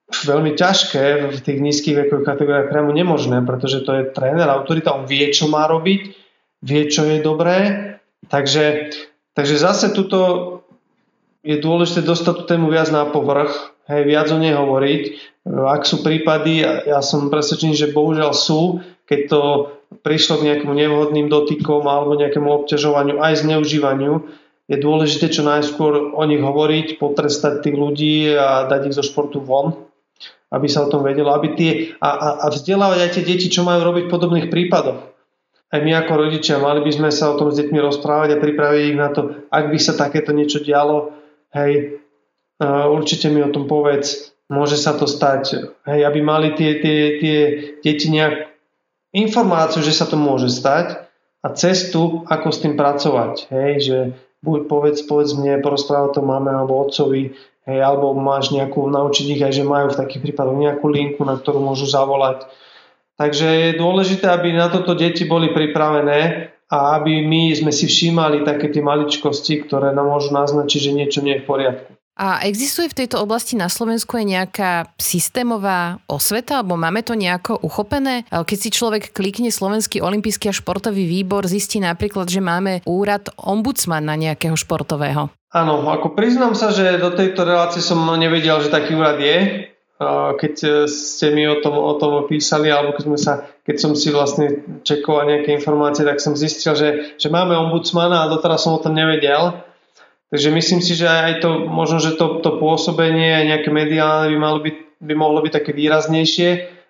veľmi 0.07 0.55
ťažké 0.55 1.33
v 1.33 1.39
tých 1.39 1.59
nízkych 1.59 1.95
vekových 2.07 2.29
kategóriách 2.29 2.71
priamo 2.71 2.95
nemožné, 2.95 3.43
pretože 3.43 3.83
to 3.83 3.91
je 3.91 4.11
tréner, 4.15 4.47
autorita, 4.47 4.95
on 4.95 5.09
vie, 5.09 5.27
čo 5.33 5.51
má 5.51 5.67
robiť 5.67 6.27
vie, 6.63 6.81
čo 6.89 7.05
je 7.05 7.21
dobré. 7.21 7.57
Takže, 8.27 8.91
takže 9.37 9.55
zase 9.57 9.93
tuto 9.93 10.19
je 11.45 11.55
dôležité 11.61 12.03
dostať 12.03 12.33
tú 12.33 12.43
tému 12.43 12.67
viac 12.67 12.91
na 12.91 13.07
povrch, 13.07 13.75
hej, 13.87 14.03
viac 14.03 14.27
o 14.33 14.37
nej 14.41 14.51
hovoriť. 14.51 15.03
Ak 15.47 15.87
sú 15.87 16.03
prípady, 16.03 16.59
ja 16.63 16.99
som 16.99 17.31
presvedčený, 17.31 17.75
že 17.77 17.93
bohužiaľ 17.95 18.35
sú, 18.35 18.83
keď 19.07 19.19
to 19.31 19.41
prišlo 20.03 20.39
k 20.39 20.45
nejakému 20.51 20.73
nevhodným 20.73 21.27
dotykom 21.31 21.83
alebo 21.87 22.19
nejakému 22.19 22.47
obťažovaniu 22.63 23.23
aj 23.23 23.43
zneužívaniu, 23.43 24.27
je 24.67 24.75
dôležité 24.75 25.31
čo 25.31 25.47
najskôr 25.47 26.11
o 26.11 26.23
nich 26.27 26.43
hovoriť, 26.43 26.99
potrestať 26.99 27.63
tých 27.63 27.75
ľudí 27.79 28.35
a 28.35 28.67
dať 28.67 28.91
ich 28.91 28.97
zo 28.99 29.03
športu 29.03 29.39
von, 29.39 29.87
aby 30.51 30.67
sa 30.67 30.83
o 30.83 30.91
tom 30.91 31.07
vedelo, 31.07 31.31
aby 31.31 31.47
tie, 31.55 31.71
a, 32.03 32.09
a, 32.11 32.27
a 32.43 32.45
vzdelávať 32.51 32.99
aj 32.99 33.11
tie 33.15 33.23
deti, 33.23 33.47
čo 33.47 33.63
majú 33.63 33.87
robiť 33.87 34.07
v 34.07 34.11
podobných 34.11 34.47
prípadoch. 34.51 34.99
Aj 35.67 35.79
my 35.83 35.91
ako 35.99 36.13
rodičia 36.27 36.63
mali 36.63 36.79
by 36.79 36.91
sme 36.95 37.09
sa 37.11 37.31
o 37.31 37.39
tom 37.39 37.51
s 37.51 37.59
deťmi 37.59 37.79
rozprávať 37.79 38.35
a 38.35 38.41
pripraviť 38.43 38.83
ich 38.91 38.97
na 38.99 39.11
to, 39.11 39.47
ak 39.51 39.71
by 39.71 39.79
sa 39.79 39.99
takéto 39.99 40.31
niečo 40.31 40.63
dialo, 40.63 41.11
hej, 41.51 41.99
určite 42.91 43.27
mi 43.27 43.43
o 43.43 43.51
tom 43.51 43.67
povedz, 43.67 44.31
môže 44.47 44.79
sa 44.79 44.95
to 44.95 45.03
stať, 45.03 45.75
hej, 45.83 45.99
aby 46.07 46.19
mali 46.23 46.55
tie, 46.55 46.79
tie, 46.79 46.99
tie 47.19 47.37
deti 47.83 48.07
nejak 48.07 48.47
informáciu, 49.15 49.83
že 49.83 49.95
sa 49.95 50.07
to 50.07 50.19
môže 50.19 50.51
stať 50.51 51.07
a 51.43 51.47
cestu, 51.53 52.25
ako 52.27 52.47
s 52.49 52.61
tým 52.63 52.73
pracovať, 52.75 53.47
hej, 53.53 53.71
že 53.79 53.97
buď 54.43 54.59
povedz, 54.67 54.99
povedz 55.05 55.35
mne, 55.37 55.63
porozprávaj 55.63 56.17
to 56.17 56.21
máme 56.25 56.51
alebo 56.51 56.83
otcovi, 56.83 57.35
hej, 57.69 57.79
alebo 57.79 58.17
máš 58.17 58.51
nejakú, 58.51 58.89
naučiť 58.89 59.25
ich 59.37 59.41
aj, 59.43 59.53
že 59.53 59.63
majú 59.63 59.93
v 59.93 59.99
takých 59.99 60.21
prípadoch 60.31 60.57
nejakú 60.57 60.85
linku, 60.89 61.21
na 61.23 61.39
ktorú 61.39 61.61
môžu 61.63 61.87
zavolať, 61.87 62.49
Takže 63.17 63.73
je 63.73 63.81
dôležité, 63.81 64.29
aby 64.29 64.53
na 64.53 64.69
toto 64.69 64.93
deti 64.93 65.25
boli 65.25 65.49
pripravené 65.49 66.53
a 66.69 67.01
aby 67.01 67.25
my 67.25 67.49
sme 67.57 67.73
si 67.73 67.89
všímali 67.89 68.45
také 68.45 68.69
tie 68.69 68.85
maličkosti, 68.85 69.65
ktoré 69.65 69.89
nám 69.89 70.13
môžu 70.13 70.29
naznačiť, 70.37 70.79
že 70.79 70.91
niečo 70.93 71.19
nie 71.25 71.41
je 71.41 71.41
v 71.41 71.49
poriadku. 71.49 71.96
A 72.17 72.41
existuje 72.41 72.89
v 72.89 73.05
tejto 73.05 73.21
oblasti 73.21 73.53
na 73.53 73.69
Slovensku 73.69 74.17
aj 74.17 74.25
nejaká 74.25 74.71
systémová 74.97 76.01
osveta, 76.09 76.65
alebo 76.65 76.73
máme 76.73 77.05
to 77.05 77.13
nejako 77.13 77.61
uchopené? 77.61 78.25
Keď 78.33 78.57
si 78.57 78.73
človek 78.73 79.13
klikne 79.13 79.53
Slovenský 79.53 80.01
olimpijský 80.01 80.49
a 80.49 80.57
športový 80.57 81.05
výbor, 81.05 81.45
zistí 81.45 81.77
napríklad, 81.77 82.25
že 82.25 82.41
máme 82.41 82.81
úrad 82.89 83.29
ombudsmana 83.37 84.17
nejakého 84.17 84.57
športového. 84.57 85.29
Áno, 85.53 85.85
ako 85.85 86.17
priznám 86.17 86.57
sa, 86.57 86.73
že 86.73 86.97
do 86.97 87.13
tejto 87.13 87.45
relácie 87.45 87.85
som 87.85 88.01
nevedel, 88.17 88.65
že 88.65 88.73
taký 88.73 88.97
úrad 88.97 89.21
je. 89.21 89.69
Keď 90.41 90.85
ste 90.89 91.33
mi 91.33 91.45
o 91.45 91.61
tom, 91.61 91.77
o 91.77 91.93
tom 92.01 92.25
písali, 92.25 92.73
alebo 92.73 92.97
keď, 92.97 93.03
sme 93.05 93.19
sa, 93.21 93.45
keď 93.61 93.75
som 93.77 93.91
si 93.93 94.09
vlastne 94.09 94.61
čekoval 94.81 95.25
nejaké 95.25 95.53
informácie, 95.53 96.01
tak 96.01 96.17
som 96.17 96.33
zistil, 96.33 96.73
že, 96.73 97.17
že 97.17 97.29
máme 97.29 97.53
ombudsmana 97.53 98.25
a 98.25 98.29
doteraz 98.29 98.65
som 98.65 98.73
o 98.73 98.81
tom 98.81 98.97
nevedel. 98.97 99.53
Takže 100.27 100.49
myslím 100.51 100.81
si, 100.83 100.91
že 100.99 101.07
aj 101.07 101.39
to, 101.39 101.71
možno, 101.71 102.03
že 102.03 102.19
to, 102.19 102.43
to 102.43 102.59
pôsobenie 102.59 103.47
nejaké 103.47 103.71
mediálne 103.71 104.35
by, 104.35 104.37
malo 104.37 104.59
byť, 104.59 104.75
by 104.99 105.13
mohlo 105.15 105.39
byť 105.39 105.53
také 105.63 105.71
výraznejšie. 105.71 106.49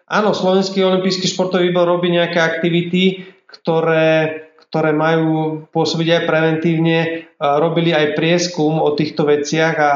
Áno, 0.10 0.34
Slovenský 0.34 0.82
olimpijský 0.82 1.30
športový 1.30 1.70
výbor 1.70 1.86
robí 1.86 2.10
nejaké 2.10 2.42
aktivity, 2.42 3.30
ktoré, 3.46 4.50
ktoré 4.68 4.90
majú 4.96 5.70
pôsobiť 5.70 6.08
aj 6.18 6.24
preventívne. 6.26 7.30
Robili 7.38 7.94
aj 7.94 8.18
prieskum 8.18 8.82
o 8.82 8.90
týchto 8.98 9.30
veciach 9.30 9.76
a 9.78 9.92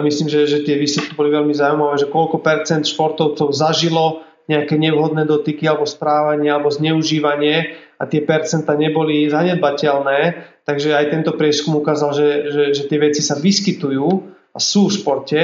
myslím, 0.00 0.32
že, 0.32 0.48
že 0.48 0.64
tie 0.64 0.80
výsledky 0.80 1.12
boli 1.12 1.28
veľmi 1.34 1.52
zaujímavé, 1.52 2.00
že 2.00 2.08
koľko 2.08 2.40
percent 2.40 2.88
športovcov 2.88 3.52
zažilo 3.52 4.24
nejaké 4.46 4.78
nevhodné 4.78 5.26
dotyky 5.26 5.66
alebo 5.66 5.84
správanie 5.84 6.48
alebo 6.48 6.70
zneužívanie 6.70 7.74
a 7.98 8.06
tie 8.06 8.22
percenta 8.22 8.78
neboli 8.78 9.26
zanedbateľné, 9.26 10.18
takže 10.66 10.98
aj 10.98 11.06
tento 11.14 11.32
prieskum 11.38 11.78
ukázal, 11.78 12.10
že, 12.12 12.28
že, 12.50 12.62
že 12.74 12.82
tie 12.90 12.98
veci 12.98 13.22
sa 13.22 13.38
vyskytujú 13.38 14.06
a 14.52 14.58
sú 14.58 14.90
v 14.90 14.96
športe, 14.98 15.40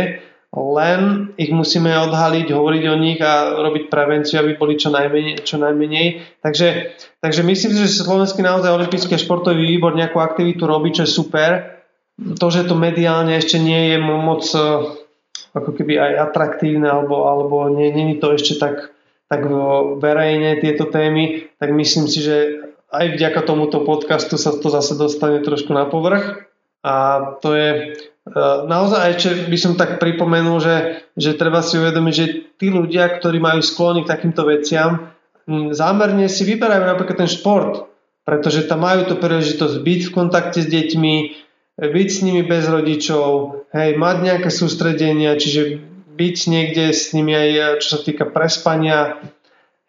len 0.52 1.32
ich 1.40 1.48
musíme 1.48 1.88
odhaliť, 1.88 2.52
hovoriť 2.52 2.84
o 2.92 2.96
nich 3.00 3.16
a 3.24 3.56
robiť 3.56 3.88
prevenciu, 3.88 4.36
aby 4.44 4.60
boli 4.60 4.76
čo 4.76 4.92
najmenej. 4.92 5.48
Čo 5.48 5.56
najmenej. 5.56 6.36
Takže, 6.44 6.92
takže 7.24 7.40
myslím 7.40 7.72
si, 7.72 7.80
že 7.88 8.04
Slovenský 8.04 8.44
naozaj 8.44 8.68
olimpijský 8.68 9.16
športový 9.16 9.64
výbor 9.64 9.96
nejakú 9.96 10.20
aktivitu 10.20 10.68
robí, 10.68 10.92
čo 10.92 11.08
je 11.08 11.16
super. 11.16 11.80
To, 12.20 12.46
že 12.52 12.68
to 12.68 12.76
mediálne 12.76 13.32
ešte 13.32 13.56
nie 13.56 13.96
je 13.96 13.98
moc 14.04 14.44
ako 15.52 15.70
keby 15.72 15.96
aj 15.96 16.12
atraktívne 16.32 16.88
alebo, 16.88 17.28
alebo 17.28 17.68
nie, 17.72 17.88
nie 17.92 18.16
je 18.16 18.20
to 18.20 18.28
ešte 18.36 18.60
tak, 18.60 18.92
tak 19.32 19.44
verejne 20.00 20.60
tieto 20.60 20.88
témy, 20.88 21.48
tak 21.56 21.72
myslím 21.72 22.08
si, 22.08 22.24
že 22.24 22.36
aj 22.92 23.06
vďaka 23.16 23.40
tomuto 23.48 23.80
podcastu 23.88 24.36
sa 24.36 24.52
to 24.52 24.68
zase 24.68 25.00
dostane 25.00 25.40
trošku 25.40 25.72
na 25.72 25.88
povrch. 25.88 26.44
A 26.84 26.94
to 27.40 27.56
je 27.56 27.68
e, 27.72 27.84
naozaj, 28.68 29.16
čo 29.16 29.28
by 29.48 29.58
som 29.58 29.78
tak 29.78 29.96
pripomenul, 29.96 30.60
že, 30.60 30.76
že 31.16 31.38
treba 31.38 31.64
si 31.64 31.80
uvedomiť, 31.80 32.14
že 32.14 32.26
tí 32.60 32.68
ľudia, 32.68 33.08
ktorí 33.16 33.40
majú 33.40 33.64
sklony 33.64 34.04
k 34.04 34.12
takýmto 34.12 34.44
veciam, 34.44 35.14
zámerne 35.48 36.28
si 36.28 36.42
vyberajú 36.44 36.84
napríklad 36.84 37.22
ten 37.22 37.30
šport, 37.30 37.86
pretože 38.26 38.66
tam 38.66 38.84
majú 38.86 39.08
tú 39.08 39.14
príležitosť 39.18 39.76
byť 39.82 40.00
v 40.06 40.14
kontakte 40.14 40.60
s 40.62 40.68
deťmi, 40.68 41.14
byť 41.82 42.08
s 42.10 42.18
nimi 42.22 42.42
bez 42.46 42.68
rodičov, 42.68 43.30
hej, 43.74 43.98
mať 43.98 44.16
nejaké 44.22 44.50
sústredenia, 44.52 45.34
čiže 45.34 45.82
byť 46.12 46.36
niekde 46.46 46.92
s 46.92 47.10
nimi 47.16 47.32
aj 47.32 47.82
čo 47.82 47.88
sa 47.96 47.98
týka 48.04 48.28
prespania, 48.28 49.18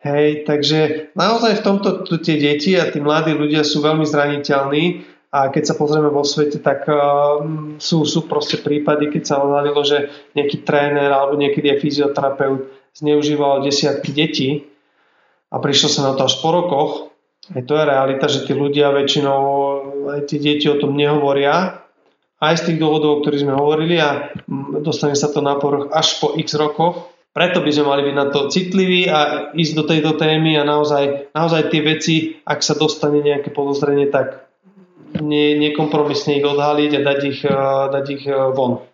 hej, 0.04 0.44
takže 0.44 1.10
naozaj 1.16 1.60
v 1.60 1.66
tomto 1.66 1.90
tie 2.20 2.36
deti 2.38 2.76
a 2.76 2.92
tí 2.92 3.00
mladí 3.00 3.32
ľudia 3.32 3.64
sú 3.64 3.80
veľmi 3.80 4.04
zraniteľní 4.04 5.14
a 5.34 5.50
keď 5.50 5.64
sa 5.66 5.80
pozrieme 5.80 6.14
vo 6.14 6.22
svete, 6.22 6.62
tak 6.62 6.86
uh, 6.86 7.42
sú, 7.82 8.06
sú 8.06 8.30
proste 8.30 8.62
prípady, 8.62 9.10
keď 9.10 9.24
sa 9.26 9.42
odhalilo, 9.42 9.82
že 9.82 10.14
nejaký 10.38 10.62
tréner 10.62 11.10
alebo 11.10 11.40
niekedy 11.42 11.74
aj 11.74 11.82
fyzioterapeut 11.82 12.70
zneužíval 12.94 13.66
desiatky 13.66 14.14
detí 14.14 14.50
a 15.50 15.58
prišlo 15.58 15.90
sa 15.90 16.02
na 16.06 16.14
to 16.14 16.30
až 16.30 16.38
po 16.38 16.54
rokoch. 16.54 16.92
Aj 17.50 17.66
to 17.66 17.74
je 17.76 17.84
realita, 17.84 18.26
že 18.30 18.46
tí 18.46 18.54
ľudia 18.54 18.94
väčšinou 18.94 19.42
aj 20.16 20.22
tie 20.30 20.40
deti 20.40 20.70
o 20.70 20.80
tom 20.80 20.94
nehovoria, 20.94 21.82
aj 22.44 22.60
z 22.60 22.64
tých 22.70 22.78
dôvodov, 22.80 23.10
o 23.18 23.20
ktorých 23.24 23.44
sme 23.48 23.56
hovorili 23.56 23.98
a 23.98 24.32
dostane 24.84 25.16
sa 25.16 25.32
to 25.32 25.40
na 25.40 25.56
povrch 25.56 25.90
až 25.96 26.20
po 26.20 26.36
x 26.36 26.60
rokoch. 26.60 27.13
Preto 27.34 27.66
by 27.66 27.72
sme 27.74 27.90
mali 27.90 28.02
byť 28.06 28.14
na 28.14 28.30
to 28.30 28.46
citliví 28.46 29.10
a 29.10 29.50
ísť 29.58 29.74
do 29.74 29.84
tejto 29.90 30.14
témy 30.22 30.54
a 30.54 30.62
naozaj, 30.62 31.34
naozaj 31.34 31.74
tie 31.74 31.82
veci, 31.82 32.16
ak 32.46 32.62
sa 32.62 32.78
dostane 32.78 33.26
nejaké 33.26 33.50
podozrenie, 33.50 34.06
tak 34.14 34.54
ne, 35.18 35.58
nekompromisne 35.58 36.38
ich 36.38 36.46
odhaliť 36.46 36.92
a 36.94 37.02
dať 37.02 37.20
ich, 37.26 37.42
dať 37.90 38.06
ich 38.14 38.24
von. 38.30 38.86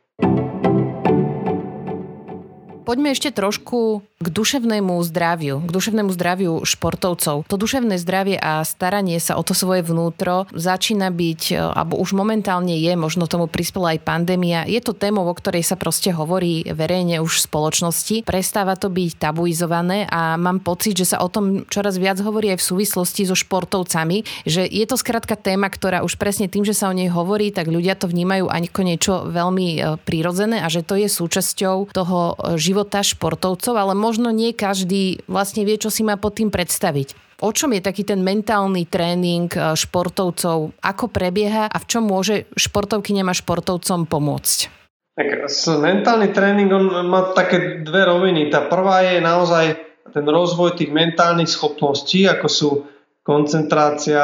Poďme 2.88 3.12
ešte 3.12 3.36
trošku 3.36 4.08
k 4.20 4.36
duševnému 4.36 5.00
zdraviu, 5.08 5.64
k 5.64 5.72
duševnému 5.72 6.12
zdraviu 6.12 6.60
športovcov. 6.68 7.48
To 7.48 7.56
duševné 7.56 7.96
zdravie 7.96 8.36
a 8.36 8.68
staranie 8.68 9.16
sa 9.16 9.40
o 9.40 9.48
to 9.48 9.56
svoje 9.56 9.80
vnútro 9.80 10.44
začína 10.52 11.08
byť, 11.08 11.42
e, 11.48 11.64
alebo 11.64 11.96
už 11.96 12.20
momentálne 12.20 12.76
je, 12.76 13.00
možno 13.00 13.32
tomu 13.32 13.48
prispela 13.48 13.96
aj 13.96 14.04
pandémia. 14.04 14.68
Je 14.68 14.84
to 14.84 14.92
téma, 14.92 15.24
o 15.24 15.32
ktorej 15.32 15.64
sa 15.64 15.80
proste 15.80 16.12
hovorí 16.12 16.68
verejne 16.68 17.24
už 17.24 17.32
v 17.40 17.46
spoločnosti. 17.48 18.16
Prestáva 18.28 18.76
to 18.76 18.92
byť 18.92 19.24
tabuizované 19.24 20.04
a 20.12 20.36
mám 20.36 20.60
pocit, 20.60 21.00
že 21.00 21.16
sa 21.16 21.24
o 21.24 21.32
tom 21.32 21.64
čoraz 21.72 21.96
viac 21.96 22.20
hovorí 22.20 22.52
aj 22.52 22.60
v 22.60 22.68
súvislosti 22.76 23.24
so 23.24 23.40
športovcami, 23.40 24.44
že 24.44 24.68
je 24.68 24.84
to 24.84 25.00
skrátka 25.00 25.40
téma, 25.40 25.72
ktorá 25.72 26.04
už 26.04 26.20
presne 26.20 26.52
tým, 26.52 26.68
že 26.68 26.76
sa 26.76 26.92
o 26.92 26.98
nej 26.98 27.08
hovorí, 27.08 27.56
tak 27.56 27.72
ľudia 27.72 27.96
to 27.96 28.12
vnímajú 28.12 28.52
ako 28.52 28.82
niečo 28.84 29.14
veľmi 29.32 29.68
e, 29.80 29.96
prirodzené 30.04 30.60
a 30.60 30.68
že 30.68 30.84
to 30.84 31.00
je 31.00 31.08
súčasťou 31.08 31.96
toho 31.96 32.20
e, 32.36 32.60
života 32.60 33.00
športovcov, 33.00 33.80
ale 33.80 34.09
možno 34.10 34.34
nie 34.34 34.58
každý 34.58 35.22
vlastne 35.30 35.62
vie, 35.62 35.78
čo 35.78 35.94
si 35.94 36.02
má 36.02 36.18
pod 36.18 36.42
tým 36.42 36.50
predstaviť. 36.50 37.14
O 37.46 37.54
čom 37.54 37.72
je 37.78 37.86
taký 37.86 38.02
ten 38.02 38.26
mentálny 38.26 38.90
tréning 38.90 39.46
eh, 39.54 39.78
športovcov? 39.78 40.74
Ako 40.82 41.06
prebieha 41.14 41.70
a 41.70 41.78
v 41.78 41.86
čom 41.86 42.10
môže 42.10 42.50
športovkyňam 42.58 43.30
a 43.30 43.38
športovcom 43.38 44.10
pomôcť? 44.10 44.60
Tak 45.14 45.52
mentálny 45.84 46.32
tréning 46.34 46.72
on 46.72 47.06
má 47.06 47.36
také 47.36 47.84
dve 47.84 48.08
roviny. 48.08 48.48
Tá 48.50 48.66
prvá 48.66 49.04
je 49.04 49.20
naozaj 49.20 49.66
ten 50.10 50.26
rozvoj 50.26 50.80
tých 50.80 50.90
mentálnych 50.90 51.52
schopností, 51.52 52.26
ako 52.26 52.48
sú 52.48 52.70
koncentrácia, 53.24 54.22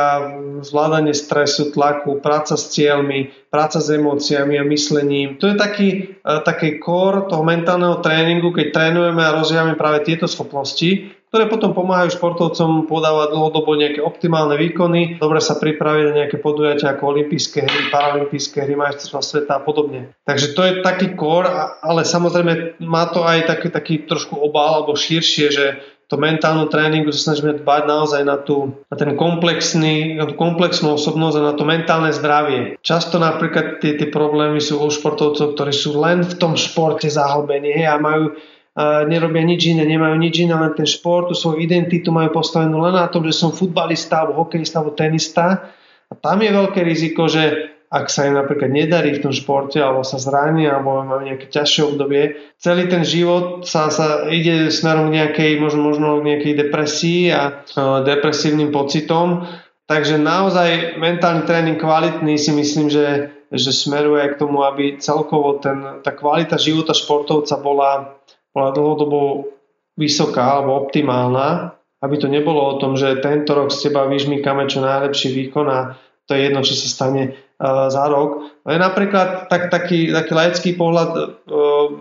zvládanie 0.66 1.14
stresu, 1.14 1.70
tlaku, 1.70 2.24
práca 2.24 2.58
s 2.58 2.74
cieľmi, 2.74 3.30
práca 3.54 3.78
s 3.84 3.92
emóciami 3.92 4.58
a 4.58 4.66
myslením. 4.66 5.38
To 5.38 5.52
je 5.52 5.56
taký, 5.56 5.90
e, 6.18 6.32
taký 6.42 6.82
core 6.82 7.30
toho 7.30 7.44
mentálneho 7.46 8.02
tréningu, 8.02 8.56
keď 8.56 8.72
trénujeme 8.74 9.22
a 9.22 9.36
rozvíjame 9.36 9.78
práve 9.78 10.08
tieto 10.08 10.26
schopnosti, 10.26 11.12
ktoré 11.36 11.52
potom 11.52 11.76
pomáhajú 11.76 12.16
športovcom 12.16 12.88
podávať 12.88 13.36
dlhodobo 13.36 13.76
nejaké 13.76 14.00
optimálne 14.00 14.56
výkony, 14.56 15.20
dobre 15.20 15.44
sa 15.44 15.60
pripraviť 15.60 16.04
na 16.08 16.14
nejaké 16.24 16.40
podujatia 16.40 16.96
ako 16.96 17.12
olympijské 17.12 17.60
hry, 17.60 17.92
paralympijské 17.92 18.64
hry, 18.64 18.80
majstrovstvá 18.80 19.20
sveta 19.20 19.54
a 19.60 19.62
podobne. 19.62 20.16
Takže 20.24 20.56
to 20.56 20.62
je 20.64 20.74
taký 20.80 21.12
core, 21.20 21.52
ale 21.84 22.08
samozrejme 22.08 22.80
má 22.88 23.12
to 23.12 23.28
aj 23.28 23.52
taký, 23.52 23.68
taký 23.68 23.96
trošku 24.08 24.40
obal 24.40 24.80
alebo 24.80 24.96
širšie, 24.96 25.48
že 25.52 25.66
to 26.06 26.22
mentálnu 26.22 26.70
tréningu 26.70 27.10
sa 27.10 27.32
snažíme 27.32 27.66
dbať 27.66 27.82
naozaj 27.90 28.22
na, 28.22 28.38
tú, 28.38 28.78
na 28.88 28.96
ten 28.96 29.18
komplexný, 29.18 30.22
na 30.22 30.30
tú 30.30 30.38
komplexnú 30.38 30.94
osobnosť 30.94 31.36
a 31.42 31.48
na 31.50 31.54
to 31.58 31.66
mentálne 31.66 32.14
zdravie. 32.14 32.78
Často 32.86 33.18
napríklad 33.18 33.82
tie, 33.82 33.98
tie 33.98 34.14
problémy 34.14 34.62
sú 34.62 34.78
u 34.78 34.88
športovcov, 34.88 35.58
ktorí 35.58 35.74
sú 35.74 35.98
len 35.98 36.22
v 36.22 36.38
tom 36.38 36.54
športe 36.54 37.10
zahlbení 37.10 37.74
hej, 37.74 37.90
a 37.90 37.98
majú 37.98 38.38
a 38.76 39.08
nerobia 39.08 39.48
nič 39.48 39.72
iné, 39.72 39.88
nemajú 39.88 40.20
nič 40.20 40.36
iné, 40.44 40.52
len 40.52 40.76
ten 40.76 40.84
šport, 40.84 41.32
tú 41.32 41.36
svoju 41.36 41.64
identitu 41.64 42.12
majú 42.12 42.36
postavenú 42.36 42.84
len 42.84 43.00
na 43.00 43.08
tom, 43.08 43.24
že 43.24 43.32
som 43.32 43.56
futbalista, 43.56 44.20
alebo 44.20 44.44
hokejista, 44.44 44.84
alebo 44.84 44.92
tenista. 44.92 45.72
A 46.12 46.14
tam 46.20 46.44
je 46.44 46.52
veľké 46.52 46.84
riziko, 46.84 47.32
že 47.32 47.72
ak 47.90 48.10
sa 48.10 48.26
im 48.26 48.36
napríklad 48.36 48.74
nedarí 48.74 49.16
v 49.16 49.30
tom 49.30 49.34
športe 49.34 49.78
alebo 49.78 50.02
sa 50.02 50.18
zrania 50.18 50.78
alebo 50.78 51.06
majú 51.06 51.22
nejaké 51.26 51.48
ťažšie 51.48 51.82
obdobie, 51.86 52.38
celý 52.58 52.90
ten 52.90 53.06
život 53.06 53.64
sa, 53.64 53.94
sa 53.94 54.26
ide 54.28 54.74
smerom 54.74 55.14
k 55.14 55.22
nejakej, 55.22 55.52
možno, 55.62 55.82
možno 55.86 56.20
nejakej 56.20 56.66
depresii 56.66 57.30
a 57.32 57.62
uh, 57.62 58.02
depresívnym 58.02 58.74
pocitom. 58.74 59.46
Takže 59.86 60.18
naozaj 60.18 60.98
mentálny 60.98 61.46
tréning 61.46 61.78
kvalitný 61.78 62.42
si 62.42 62.50
myslím, 62.58 62.90
že, 62.90 63.30
že 63.54 63.70
smeruje 63.70 64.34
k 64.34 64.40
tomu, 64.42 64.66
aby 64.66 64.98
celkovo 64.98 65.62
ten, 65.62 66.02
tá 66.02 66.10
kvalita 66.10 66.58
života 66.58 66.98
športovca 66.98 67.62
bola, 67.62 68.18
bola 68.50 68.74
dlhodobo 68.74 69.46
vysoká 69.94 70.58
alebo 70.58 70.82
optimálna, 70.82 71.78
aby 72.02 72.16
to 72.18 72.28
nebolo 72.28 72.66
o 72.66 72.78
tom, 72.82 72.98
že 72.98 73.22
tento 73.22 73.54
rok 73.54 73.70
z 73.70 73.90
teba 73.90 74.10
vyžmýkame 74.10 74.66
čo 74.66 74.82
najlepší 74.82 75.32
výkon 75.32 75.68
a 75.70 75.80
to 76.26 76.34
je 76.34 76.50
jedno, 76.50 76.62
čo 76.66 76.74
sa 76.74 76.88
stane 76.90 77.38
za 77.64 78.04
rok. 78.12 78.52
je 78.68 78.76
napríklad 78.76 79.48
tak, 79.48 79.72
taký, 79.72 80.12
taký 80.12 80.32
laický 80.36 80.70
pohľad 80.76 81.12
e, 81.16 81.24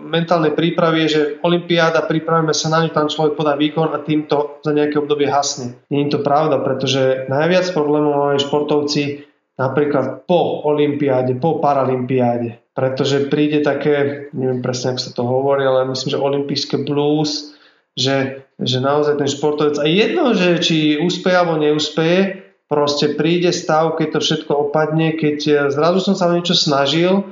mentálnej 0.03 0.51
prípravy 0.51 1.07
je, 1.07 1.09
že 1.09 1.21
Olympiáda, 1.47 2.03
pripravíme 2.03 2.51
sa 2.51 2.67
na 2.67 2.83
ňu, 2.83 2.91
tam 2.91 3.07
človek 3.07 3.39
podá 3.39 3.55
výkon 3.55 3.95
a 3.95 4.03
týmto 4.03 4.59
za 4.59 4.75
nejaké 4.75 4.99
obdobie 4.99 5.31
hasne. 5.31 5.79
Nie 5.87 6.07
je 6.07 6.19
to 6.19 6.27
pravda, 6.27 6.59
pretože 6.59 7.31
najviac 7.31 7.71
problémov 7.71 8.13
majú 8.19 8.37
športovci 8.43 9.23
napríklad 9.55 10.27
po 10.27 10.67
olympiáde, 10.67 11.39
po 11.39 11.63
paralympiáde. 11.63 12.59
Pretože 12.75 13.31
príde 13.31 13.63
také, 13.63 14.27
neviem 14.35 14.59
presne, 14.59 14.91
ako 14.91 14.99
sa 14.99 15.11
to 15.15 15.23
hovorí, 15.23 15.63
ale 15.63 15.87
myslím, 15.87 16.11
že 16.11 16.19
olympijské 16.19 16.75
blues, 16.83 17.55
že, 17.95 18.43
že 18.59 18.83
naozaj 18.83 19.23
ten 19.23 19.31
športovec, 19.31 19.79
a 19.79 19.87
jedno, 19.87 20.35
že 20.35 20.59
či 20.59 20.99
úspeje 20.99 21.35
alebo 21.39 21.55
neúspeje, 21.55 22.44
proste 22.65 23.13
príde 23.13 23.53
stav, 23.53 23.97
keď 23.97 24.17
to 24.17 24.19
všetko 24.21 24.51
opadne, 24.69 25.13
keď 25.17 25.37
eh, 25.47 25.55
zrazu 25.71 25.99
som 26.01 26.15
sa 26.17 26.29
o 26.29 26.35
niečo 26.35 26.57
snažil 26.57 27.25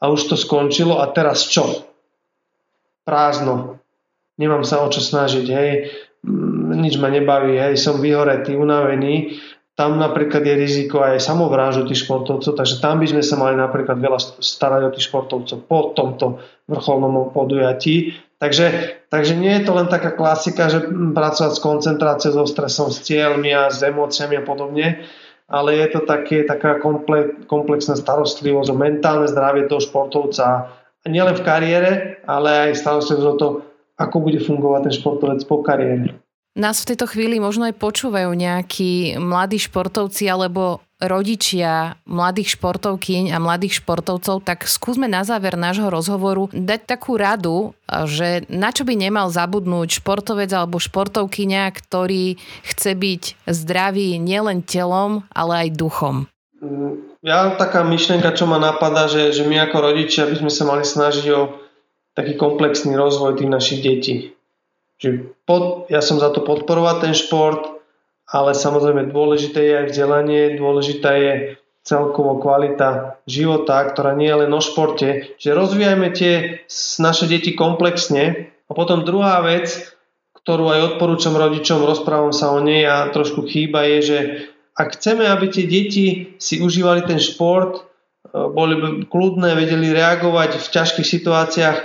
a 0.00 0.12
už 0.12 0.30
to 0.30 0.36
skončilo 0.38 1.00
a 1.02 1.10
teraz 1.10 1.48
čo? 1.48 1.86
Prázdno. 3.06 3.80
Nemám 4.36 4.66
sa 4.66 4.84
o 4.84 4.90
čo 4.92 5.00
snažiť, 5.00 5.46
hej. 5.48 5.70
Mm, 6.26 6.82
nič 6.82 7.00
ma 7.00 7.08
nebaví, 7.08 7.56
hej, 7.56 7.80
som 7.80 8.02
vyhoretý, 8.02 8.58
unavený 8.58 9.40
tam 9.76 10.00
napríklad 10.00 10.40
je 10.40 10.54
riziko 10.56 11.04
aj 11.04 11.20
samovrážu 11.20 11.84
tých 11.84 12.08
športovcov, 12.08 12.56
takže 12.56 12.80
tam 12.80 12.96
by 12.96 13.12
sme 13.12 13.20
sa 13.20 13.36
mali 13.36 13.60
napríklad 13.60 14.00
veľa 14.00 14.40
starať 14.40 14.88
o 14.88 14.90
tých 14.96 15.12
športovcov 15.12 15.68
po 15.68 15.92
tomto 15.92 16.40
vrcholnom 16.64 17.28
podujatí. 17.36 18.16
Takže, 18.36 19.00
takže 19.08 19.32
nie 19.32 19.56
je 19.56 19.64
to 19.64 19.72
len 19.72 19.88
taká 19.88 20.12
klasika, 20.12 20.68
že 20.68 20.84
pracovať 20.90 21.52
s 21.56 21.64
koncentráciou, 21.64 22.32
so 22.36 22.44
stresom, 22.44 22.92
s 22.92 23.00
cieľmi 23.00 23.48
a 23.56 23.72
s 23.72 23.80
emóciami 23.80 24.36
a 24.36 24.44
podobne, 24.44 25.08
ale 25.48 25.80
je 25.80 25.88
to 25.96 26.00
také, 26.04 26.44
taká 26.44 26.76
komplexná 27.48 27.96
starostlivosť 27.96 28.68
o 28.68 28.76
mentálne 28.76 29.24
zdravie 29.24 29.64
toho 29.72 29.80
športovca 29.80 30.68
nielen 31.08 31.38
v 31.38 31.46
kariére, 31.46 31.92
ale 32.26 32.70
aj 32.70 32.82
starostlivosť 32.82 33.26
o 33.26 33.34
to, 33.40 33.48
ako 33.96 34.16
bude 34.20 34.42
fungovať 34.42 34.80
ten 34.90 34.94
športovec 35.00 35.40
po 35.48 35.64
kariére. 35.64 36.18
Nás 36.56 36.84
v 36.84 36.92
tejto 36.92 37.08
chvíli 37.08 37.36
možno 37.36 37.68
aj 37.68 37.76
počúvajú 37.76 38.32
nejakí 38.32 39.20
mladí 39.20 39.60
športovci 39.60 40.24
alebo 40.28 40.80
rodičia 40.96 42.00
mladých 42.08 42.56
športovkyň 42.56 43.32
a 43.32 43.38
mladých 43.42 43.84
športovcov, 43.84 44.40
tak 44.44 44.64
skúsme 44.64 45.04
na 45.04 45.22
záver 45.28 45.54
nášho 45.54 45.92
rozhovoru 45.92 46.48
dať 46.52 46.80
takú 46.88 47.20
radu, 47.20 47.76
že 48.08 48.48
na 48.48 48.72
čo 48.72 48.88
by 48.88 48.96
nemal 48.96 49.28
zabudnúť 49.28 50.00
športovec 50.00 50.48
alebo 50.56 50.80
športovkyňa, 50.80 51.68
ktorý 51.68 52.40
chce 52.64 52.92
byť 52.96 53.22
zdravý 53.44 54.16
nielen 54.16 54.64
telom, 54.64 55.28
ale 55.36 55.68
aj 55.68 55.76
duchom. 55.76 56.16
Ja 57.20 57.52
taká 57.60 57.84
myšlienka, 57.84 58.32
čo 58.32 58.48
ma 58.48 58.56
napadá, 58.56 59.12
že, 59.12 59.36
že 59.36 59.44
my 59.44 59.68
ako 59.68 59.92
rodičia 59.92 60.24
by 60.24 60.40
sme 60.40 60.50
sa 60.52 60.64
mali 60.64 60.88
snažiť 60.88 61.26
o 61.36 61.60
taký 62.16 62.40
komplexný 62.40 62.96
rozvoj 62.96 63.36
tých 63.36 63.52
našich 63.52 63.80
detí 63.84 64.16
že 64.96 65.36
pod, 65.44 65.92
ja 65.92 66.00
som 66.00 66.16
za 66.16 66.32
to 66.32 66.40
podporovať 66.40 66.96
ten 67.04 67.14
šport, 67.14 67.75
ale 68.26 68.58
samozrejme 68.58 69.14
dôležité 69.14 69.60
je 69.62 69.74
aj 69.78 69.86
vzdelanie, 69.94 70.58
dôležitá 70.58 71.10
je 71.14 71.32
celkovo 71.86 72.42
kvalita 72.42 73.22
života, 73.30 73.86
ktorá 73.86 74.18
nie 74.18 74.26
je 74.26 74.42
len 74.42 74.50
o 74.50 74.58
športe. 74.58 75.38
Čiže 75.38 75.54
rozvíjajme 75.54 76.08
tie 76.10 76.32
naše 76.98 77.30
deti 77.30 77.54
komplexne. 77.54 78.50
A 78.66 78.74
potom 78.74 79.06
druhá 79.06 79.38
vec, 79.46 79.70
ktorú 80.42 80.66
aj 80.74 80.98
odporúčam 80.98 81.38
rodičom, 81.38 81.86
rozprávam 81.86 82.34
sa 82.34 82.50
o 82.50 82.58
nej 82.58 82.82
a 82.82 83.06
trošku 83.14 83.46
chýba, 83.46 83.86
je, 83.86 83.98
že 84.02 84.18
ak 84.74 84.98
chceme, 84.98 85.22
aby 85.30 85.46
tie 85.46 85.64
deti 85.70 86.34
si 86.42 86.58
užívali 86.58 87.06
ten 87.06 87.22
šport, 87.22 87.78
e, 87.78 87.82
boli 88.34 89.06
kľudné, 89.06 89.54
vedeli 89.54 89.94
reagovať 89.94 90.58
v 90.58 90.66
ťažkých 90.66 91.06
situáciách, 91.06 91.76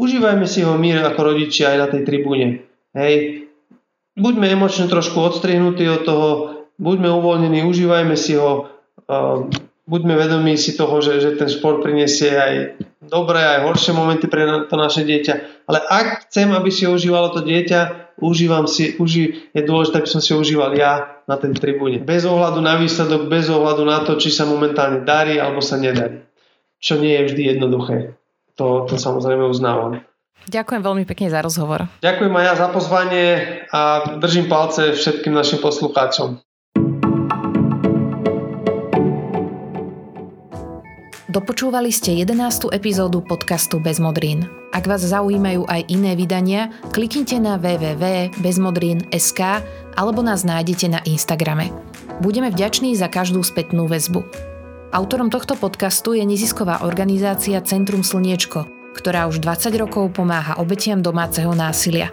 užívajme 0.00 0.48
si 0.48 0.64
ho 0.64 0.72
my 0.80 1.04
ako 1.04 1.20
rodičia 1.36 1.76
aj 1.76 1.78
na 1.78 1.86
tej 1.92 2.02
tribúne. 2.08 2.64
Hej, 2.96 3.46
buďme 4.18 4.46
emočne 4.50 4.86
trošku 4.90 5.18
odstrihnutí 5.18 5.86
od 5.90 6.02
toho, 6.02 6.28
buďme 6.80 7.10
uvoľnení, 7.12 7.66
užívajme 7.66 8.16
si 8.16 8.34
ho, 8.40 8.72
buďme 9.90 10.14
vedomí 10.14 10.54
si 10.56 10.78
toho, 10.78 11.02
že, 11.02 11.20
že 11.20 11.30
ten 11.36 11.50
šport 11.50 11.82
prinesie 11.84 12.32
aj 12.32 12.52
dobré, 13.02 13.42
aj 13.42 13.66
horšie 13.66 13.92
momenty 13.92 14.30
pre 14.30 14.46
to 14.70 14.76
naše 14.78 15.02
dieťa. 15.02 15.66
Ale 15.66 15.78
ak 15.82 16.30
chcem, 16.30 16.50
aby 16.54 16.70
si 16.70 16.86
užívalo 16.86 17.34
to 17.34 17.42
dieťa, 17.42 18.14
užívam 18.22 18.68
si, 18.70 18.94
uži, 19.00 19.50
je 19.50 19.62
dôležité, 19.64 20.04
aby 20.04 20.10
som 20.10 20.22
si 20.22 20.32
užíval 20.36 20.76
ja 20.76 21.24
na 21.26 21.40
tej 21.40 21.56
tribúne. 21.56 21.98
Bez 21.98 22.28
ohľadu 22.28 22.60
na 22.62 22.78
výsledok, 22.78 23.26
bez 23.26 23.50
ohľadu 23.50 23.82
na 23.82 24.04
to, 24.06 24.14
či 24.20 24.30
sa 24.30 24.46
momentálne 24.46 25.02
darí 25.02 25.40
alebo 25.40 25.64
sa 25.64 25.80
nedarí. 25.80 26.22
Čo 26.80 26.96
nie 26.96 27.12
je 27.16 27.26
vždy 27.32 27.42
jednoduché. 27.56 28.16
To, 28.56 28.84
to 28.88 29.00
samozrejme 29.00 29.44
uznávam. 29.48 30.04
Ďakujem 30.48 30.80
veľmi 30.80 31.04
pekne 31.04 31.28
za 31.28 31.44
rozhovor. 31.44 31.90
Ďakujem 32.00 32.32
aj 32.32 32.44
ja 32.46 32.54
za 32.56 32.68
pozvanie 32.72 33.26
a 33.68 33.80
držím 34.16 34.48
palce 34.48 34.96
všetkým 34.96 35.36
našim 35.36 35.60
poslucháčom. 35.60 36.40
Dopočúvali 41.30 41.94
ste 41.94 42.18
11. 42.26 42.74
epizódu 42.74 43.22
podcastu 43.22 43.78
Bez 43.78 44.02
modrín. 44.02 44.50
Ak 44.74 44.90
vás 44.90 45.06
zaujímajú 45.06 45.62
aj 45.62 45.86
iné 45.86 46.18
vydania, 46.18 46.74
kliknite 46.90 47.38
na 47.38 47.54
www.bezmodrín.sk 47.54 49.40
alebo 49.94 50.26
nás 50.26 50.42
nájdete 50.42 50.90
na 50.90 50.98
Instagrame. 51.06 51.70
Budeme 52.18 52.50
vďační 52.50 52.98
za 52.98 53.06
každú 53.06 53.46
spätnú 53.46 53.86
väzbu. 53.86 54.26
Autorom 54.90 55.30
tohto 55.30 55.54
podcastu 55.54 56.18
je 56.18 56.26
nezisková 56.26 56.82
organizácia 56.82 57.62
Centrum 57.62 58.02
Slniečko, 58.02 58.79
ktorá 58.96 59.26
už 59.30 59.38
20 59.42 59.80
rokov 59.80 60.12
pomáha 60.14 60.54
obetiam 60.58 61.02
domáceho 61.02 61.54
násilia. 61.54 62.10